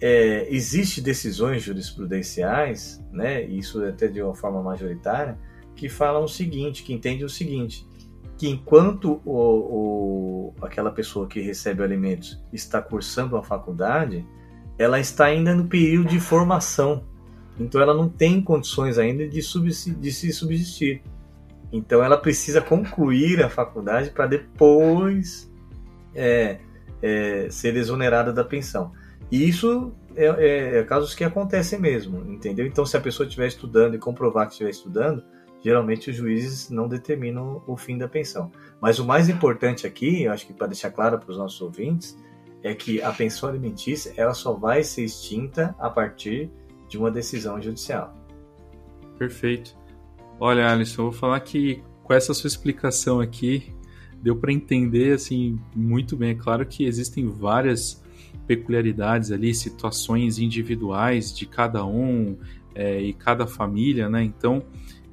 É, 0.00 0.46
existe 0.50 1.00
decisões 1.00 1.62
jurisprudenciais, 1.62 3.02
né, 3.12 3.42
isso 3.44 3.84
até 3.84 4.08
de 4.08 4.20
uma 4.20 4.34
forma 4.34 4.62
majoritária, 4.62 5.38
que 5.76 5.88
falam 5.88 6.24
o 6.24 6.28
seguinte, 6.28 6.82
que 6.82 6.92
entendem 6.92 7.24
o 7.24 7.28
seguinte, 7.28 7.86
que 8.36 8.48
enquanto 8.48 9.22
o, 9.24 10.52
o, 10.52 10.54
aquela 10.60 10.90
pessoa 10.90 11.28
que 11.28 11.40
recebe 11.40 11.82
alimentos 11.82 12.42
está 12.52 12.82
cursando 12.82 13.36
a 13.36 13.42
faculdade, 13.42 14.26
ela 14.76 14.98
está 14.98 15.26
ainda 15.26 15.54
no 15.54 15.66
período 15.66 16.08
de 16.08 16.18
formação. 16.18 17.04
Então 17.58 17.80
ela 17.80 17.94
não 17.94 18.08
tem 18.08 18.42
condições 18.42 18.98
ainda 18.98 19.28
de, 19.28 19.40
de 19.40 20.12
se 20.12 20.32
subsistir. 20.32 21.02
Então 21.72 22.02
ela 22.02 22.16
precisa 22.16 22.60
concluir 22.60 23.42
a 23.42 23.48
faculdade 23.48 24.10
para 24.10 24.26
depois 24.26 25.51
é, 26.14 26.58
é, 27.00 27.48
ser 27.50 27.76
exonerada 27.76 28.32
da 28.32 28.44
pensão. 28.44 28.92
E 29.30 29.48
isso 29.48 29.92
é, 30.14 30.26
é, 30.26 30.78
é, 30.78 30.82
casos 30.84 31.14
que 31.14 31.24
acontecem 31.24 31.80
mesmo, 31.80 32.18
entendeu? 32.30 32.66
Então, 32.66 32.84
se 32.84 32.96
a 32.96 33.00
pessoa 33.00 33.26
estiver 33.26 33.46
estudando 33.46 33.94
e 33.94 33.98
comprovar 33.98 34.46
que 34.46 34.52
estiver 34.52 34.70
estudando, 34.70 35.24
geralmente 35.62 36.10
os 36.10 36.16
juízes 36.16 36.68
não 36.68 36.88
determinam 36.88 37.62
o 37.66 37.76
fim 37.76 37.96
da 37.96 38.08
pensão. 38.08 38.50
Mas 38.80 38.98
o 38.98 39.04
mais 39.04 39.28
importante 39.28 39.86
aqui, 39.86 40.24
eu 40.24 40.32
acho 40.32 40.46
que 40.46 40.52
para 40.52 40.66
deixar 40.66 40.90
claro 40.90 41.18
para 41.18 41.30
os 41.30 41.38
nossos 41.38 41.60
ouvintes, 41.60 42.18
é 42.62 42.74
que 42.74 43.02
a 43.02 43.12
pensão 43.12 43.48
alimentícia 43.48 44.12
ela 44.16 44.34
só 44.34 44.52
vai 44.52 44.84
ser 44.84 45.04
extinta 45.04 45.74
a 45.78 45.90
partir 45.90 46.50
de 46.88 46.98
uma 46.98 47.10
decisão 47.10 47.60
judicial. 47.60 48.14
Perfeito. 49.18 49.76
Olha, 50.38 50.70
Alisson, 50.70 51.02
eu 51.02 51.10
vou 51.10 51.12
falar 51.12 51.40
que 51.40 51.82
com 52.02 52.12
essa 52.12 52.34
sua 52.34 52.48
explicação 52.48 53.20
aqui, 53.20 53.74
deu 54.22 54.36
para 54.36 54.52
entender 54.52 55.14
assim 55.14 55.58
muito 55.74 56.16
bem. 56.16 56.30
É 56.30 56.34
claro 56.34 56.64
que 56.64 56.84
existem 56.84 57.28
várias 57.28 58.02
peculiaridades 58.46 59.30
ali, 59.30 59.54
situações 59.54 60.38
individuais 60.38 61.36
de 61.36 61.46
cada 61.46 61.84
um 61.84 62.36
é, 62.74 63.00
e 63.00 63.12
cada 63.12 63.46
família, 63.46 64.08
né? 64.08 64.22
Então, 64.22 64.62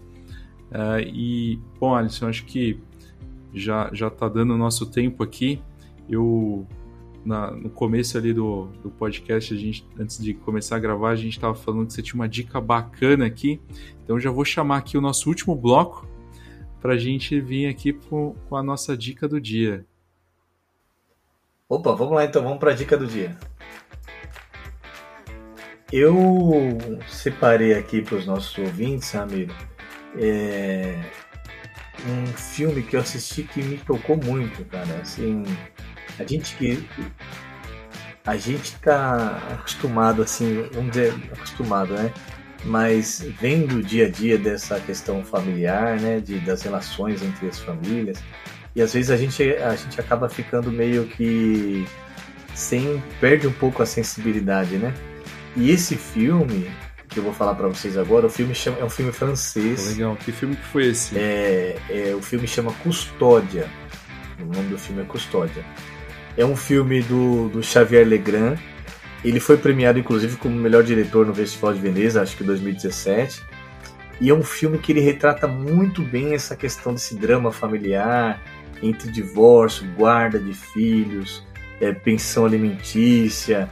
É, 0.71 1.03
e, 1.03 1.59
bom, 1.79 1.95
Alisson, 1.95 2.29
acho 2.29 2.45
que 2.45 2.79
já 3.53 3.91
já 3.93 4.09
está 4.09 4.29
dando 4.29 4.55
o 4.55 4.59
nosso 4.59 4.87
tempo 4.87 5.23
aqui. 5.23 5.61
Eu 6.09 6.67
na, 7.25 7.51
no 7.51 7.71
começo 7.71 8.19
ali 8.19 8.33
do, 8.35 8.67
do 8.83 8.91
podcast, 8.91 9.55
a 9.55 9.57
gente, 9.57 9.87
antes 9.99 10.23
de 10.23 10.35
começar 10.35 10.77
a 10.77 10.79
gravar, 10.79 11.11
a 11.11 11.17
gente 11.17 11.33
estava 11.33 11.55
falando 11.55 11.87
que 11.87 11.95
você 11.95 12.03
tinha 12.03 12.17
uma 12.17 12.29
dica 12.29 12.61
bacana 12.61 13.25
aqui. 13.25 13.61
Então 14.03 14.21
já 14.21 14.31
vou 14.31 14.45
chamar 14.45 14.79
aqui 14.79 14.99
o 14.99 15.01
nosso 15.01 15.29
último 15.29 15.57
bloco 15.57 16.07
para 16.81 16.95
a 16.95 16.99
gente 16.99 17.41
vir 17.41 17.67
aqui 17.67 17.93
com, 17.95 18.35
com 18.49 18.57
a 18.57 18.63
nossa 18.63 18.97
dica 18.97 19.27
do 19.27 19.41
dia. 19.41 19.87
Opa, 21.67 21.95
vamos 21.95 22.15
lá 22.15 22.25
então, 22.27 22.43
vamos 22.43 22.59
para 22.59 22.73
a 22.73 22.75
dica 22.75 22.95
do 22.95 23.07
dia. 23.07 23.35
Eu 25.91 26.77
separei 27.09 27.73
aqui 27.73 28.03
para 28.03 28.17
os 28.17 28.27
nossos 28.27 28.57
ouvintes, 28.59 29.15
amigo, 29.15 29.55
é, 30.19 31.01
um 32.07 32.27
filme 32.37 32.83
que 32.83 32.97
eu 32.97 33.01
assisti 33.01 33.45
que 33.45 33.63
me 33.63 33.79
tocou 33.79 34.17
muito, 34.17 34.63
cara. 34.67 34.95
Assim, 35.01 35.43
a 36.19 36.25
gente 36.25 36.55
que 36.57 36.87
a 38.27 38.37
gente 38.37 38.77
tá 38.81 39.39
acostumado 39.55 40.21
assim, 40.23 40.69
vamos 40.71 40.91
dizer, 40.91 41.15
acostumado, 41.33 41.95
né? 41.95 42.13
Mas 42.65 43.21
vendo 43.41 43.77
o 43.77 43.83
dia 43.83 44.07
a 44.07 44.11
dia 44.11 44.37
dessa 44.37 44.79
questão 44.81 45.25
familiar, 45.25 45.99
né, 45.99 46.21
de, 46.21 46.41
das 46.41 46.63
relações 46.63 47.23
entre 47.23 47.49
as 47.49 47.59
famílias, 47.59 48.23
e 48.75 48.83
às 48.83 48.93
vezes 48.93 49.11
a 49.11 49.17
gente, 49.17 49.43
a 49.43 49.77
gente 49.77 50.01
acaba 50.01 50.29
ficando 50.29 50.71
meio 50.71 51.05
que 51.07 51.87
sem 52.55 53.03
perde 53.21 53.47
um 53.47 53.53
pouco 53.53 53.83
a 53.83 53.87
sensibilidade, 53.87 54.77
né? 54.77 54.93
E 55.57 55.71
esse 55.71 55.97
filme 55.97 56.71
que 57.09 57.19
eu 57.19 57.23
vou 57.23 57.33
falar 57.33 57.55
para 57.55 57.69
vocês 57.69 57.97
agora, 57.97 58.27
o 58.27 58.31
filme 58.31 58.55
chama, 58.55 58.79
é 58.81 58.85
um 58.85 58.91
filme 58.91 59.13
francês. 59.13 59.97
Legal. 59.97 60.17
Que 60.17 60.33
filme 60.33 60.57
que 60.57 60.65
foi 60.65 60.87
esse? 60.87 61.17
É, 61.17 61.77
é 61.89 62.15
o 62.15 62.21
filme 62.21 62.47
chama 62.47 62.73
Custódia. 62.83 63.69
O 64.41 64.45
nome 64.45 64.69
do 64.69 64.79
filme 64.79 65.03
é 65.03 65.05
Custódia. 65.05 65.65
É 66.37 66.45
um 66.45 66.57
filme 66.57 67.03
do, 67.03 67.49
do 67.49 67.63
Xavier 67.63 68.07
Legrand. 68.07 68.59
Ele 69.25 69.39
foi 69.39 69.57
premiado, 69.57 69.99
inclusive, 69.99 70.37
como 70.37 70.57
melhor 70.57 70.83
diretor 70.83 71.25
no 71.25 71.35
Festival 71.35 71.73
de 71.73 71.81
Veneza, 71.81 72.21
acho 72.21 72.37
que 72.37 72.43
2017. 72.43 73.43
E 74.21 74.29
é 74.29 74.35
um 74.35 74.43
filme 74.43 74.79
que 74.79 74.93
ele 74.93 75.01
retrata 75.01 75.47
muito 75.47 76.03
bem 76.03 76.35
essa 76.35 76.57
questão 76.57 76.93
desse 76.93 77.15
drama 77.15 77.51
familiar, 77.53 78.41
entre 78.83 79.11
divórcio, 79.11 79.87
guarda 79.97 80.39
de 80.39 80.53
filhos, 80.53 81.43
é, 81.81 81.93
pensão 81.93 82.45
alimentícia, 82.45 83.69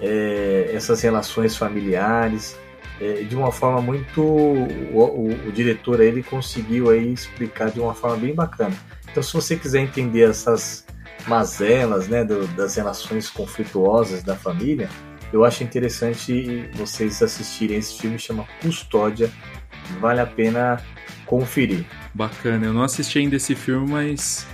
é, 0.00 0.70
essas 0.72 1.00
relações 1.02 1.56
familiares. 1.56 2.56
É, 2.98 3.24
de 3.24 3.36
uma 3.36 3.52
forma 3.52 3.82
muito. 3.82 4.22
O, 4.22 4.68
o, 4.94 5.48
o, 5.48 5.52
diretor 5.52 6.00
ele 6.00 6.22
conseguiu 6.22 6.88
aí 6.88 7.12
explicar 7.12 7.70
de 7.70 7.78
uma 7.78 7.92
forma 7.92 8.16
bem 8.16 8.34
bacana. 8.34 8.74
Então, 9.10 9.22
se 9.22 9.34
você 9.34 9.54
quiser 9.54 9.80
entender 9.80 10.30
essas 10.30 10.86
mazelas, 11.26 12.08
né, 12.08 12.24
do, 12.24 12.46
das 12.48 12.74
relações 12.76 13.28
conflituosas 13.28 14.22
da 14.22 14.34
família, 14.34 14.88
eu 15.32 15.44
acho 15.44 15.62
interessante 15.62 16.70
vocês 16.74 17.22
assistirem 17.22 17.76
esse 17.76 17.98
filme, 17.98 18.18
chama 18.18 18.46
Custódia, 18.62 19.30
vale 20.00 20.20
a 20.20 20.26
pena 20.26 20.82
conferir. 21.24 21.84
Bacana, 22.14 22.66
eu 22.66 22.72
não 22.72 22.82
assisti 22.82 23.18
ainda 23.18 23.36
esse 23.36 23.54
filme, 23.54 23.90
mas 23.90 24.46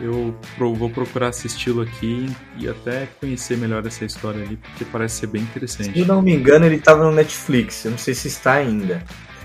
eu 0.00 0.38
vou 0.58 0.90
procurar 0.90 1.28
assisti-lo 1.28 1.82
aqui 1.82 2.26
e 2.58 2.68
até 2.68 3.08
conhecer 3.20 3.56
melhor 3.56 3.84
essa 3.86 4.04
história 4.04 4.42
ali, 4.42 4.56
porque 4.56 4.84
parece 4.84 5.20
ser 5.20 5.26
bem 5.26 5.42
interessante. 5.42 5.92
Se 5.92 6.00
eu 6.00 6.06
não 6.06 6.22
me 6.22 6.34
engano, 6.34 6.66
ele 6.66 6.76
estava 6.76 7.04
no 7.04 7.12
Netflix, 7.12 7.84
eu 7.84 7.90
não 7.90 7.98
sei 7.98 8.14
se 8.14 8.28
está 8.28 8.54
ainda. 8.54 9.02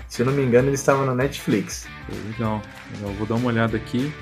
Se 0.08 0.22
eu 0.22 0.26
não 0.26 0.32
me 0.32 0.42
engano, 0.42 0.68
ele 0.68 0.76
estava 0.76 1.04
no 1.04 1.14
Netflix. 1.14 1.88
Pô, 2.06 2.14
legal, 2.30 2.62
legal, 2.94 3.12
vou 3.14 3.26
dar 3.26 3.34
uma 3.34 3.48
olhada 3.48 3.76
aqui 3.76 4.12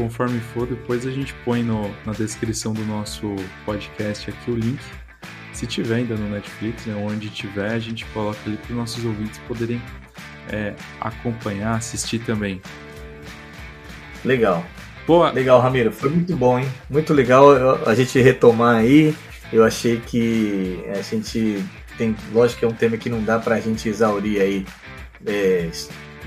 conforme 0.00 0.40
for, 0.40 0.66
depois 0.66 1.06
a 1.06 1.10
gente 1.10 1.34
põe 1.44 1.62
no, 1.62 1.94
na 2.06 2.12
descrição 2.12 2.72
do 2.72 2.82
nosso 2.86 3.36
podcast 3.66 4.30
aqui 4.30 4.50
o 4.50 4.54
link. 4.54 4.80
Se 5.52 5.66
tiver 5.66 5.96
ainda 5.96 6.14
no 6.14 6.26
Netflix, 6.30 6.86
né, 6.86 6.94
onde 6.94 7.28
tiver, 7.28 7.72
a 7.72 7.78
gente 7.78 8.06
coloca 8.06 8.38
ali 8.46 8.56
para 8.56 8.70
os 8.70 8.76
nossos 8.76 9.04
ouvintes 9.04 9.38
poderem 9.46 9.82
é, 10.52 10.74
acompanhar, 11.00 11.76
assistir 11.76 12.20
também. 12.20 12.60
Legal. 14.24 14.64
Boa. 15.06 15.30
Legal, 15.30 15.60
Ramiro. 15.60 15.90
Foi 15.90 16.10
muito 16.10 16.36
bom, 16.36 16.58
hein? 16.58 16.68
Muito 16.88 17.12
legal 17.12 17.50
a 17.86 17.94
gente 17.94 18.20
retomar 18.20 18.76
aí. 18.76 19.14
Eu 19.52 19.64
achei 19.64 19.98
que 19.98 20.84
a 20.96 21.02
gente 21.02 21.64
tem, 21.98 22.14
lógico 22.32 22.60
que 22.60 22.64
é 22.64 22.68
um 22.68 22.74
tema 22.74 22.96
que 22.96 23.08
não 23.08 23.22
dá 23.22 23.38
para 23.38 23.56
a 23.56 23.60
gente 23.60 23.88
exaurir 23.88 24.40
aí 24.40 24.66
é, 25.26 25.68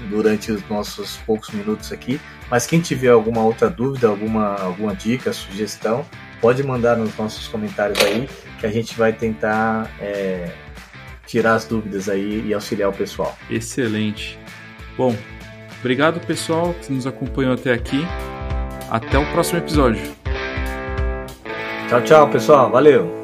durante 0.10 0.52
os 0.52 0.68
nossos 0.70 1.18
poucos 1.26 1.50
minutos 1.52 1.92
aqui. 1.92 2.20
Mas 2.50 2.68
quem 2.68 2.82
tiver 2.82 3.10
alguma 3.10 3.42
outra 3.42 3.70
dúvida, 3.70 4.08
alguma, 4.08 4.56
alguma 4.56 4.94
dica, 4.96 5.32
sugestão, 5.32 6.06
pode 6.42 6.62
mandar 6.62 6.98
nos 6.98 7.18
nossos 7.18 7.48
comentários 7.48 8.00
aí, 8.04 8.28
que 8.60 8.66
a 8.66 8.72
gente 8.72 8.96
vai 8.96 9.14
tentar 9.14 9.90
é, 10.00 10.52
tirar 11.26 11.56
as 11.56 11.66
dúvidas 11.66 12.10
aí 12.10 12.46
e 12.46 12.54
auxiliar 12.54 12.90
o 12.90 12.94
pessoal. 12.94 13.38
Excelente. 13.50 14.40
Bom, 14.98 15.16
obrigado 15.80 16.20
pessoal 16.20 16.74
que 16.82 16.92
nos 16.92 17.08
acompanhou 17.08 17.54
até 17.54 17.74
aqui. 17.74 18.06
Até 18.90 19.18
o 19.18 19.26
próximo 19.32 19.60
episódio. 19.60 20.04
Tchau, 21.90 22.02
tchau, 22.02 22.30
pessoal. 22.30 22.70
Valeu. 22.70 23.23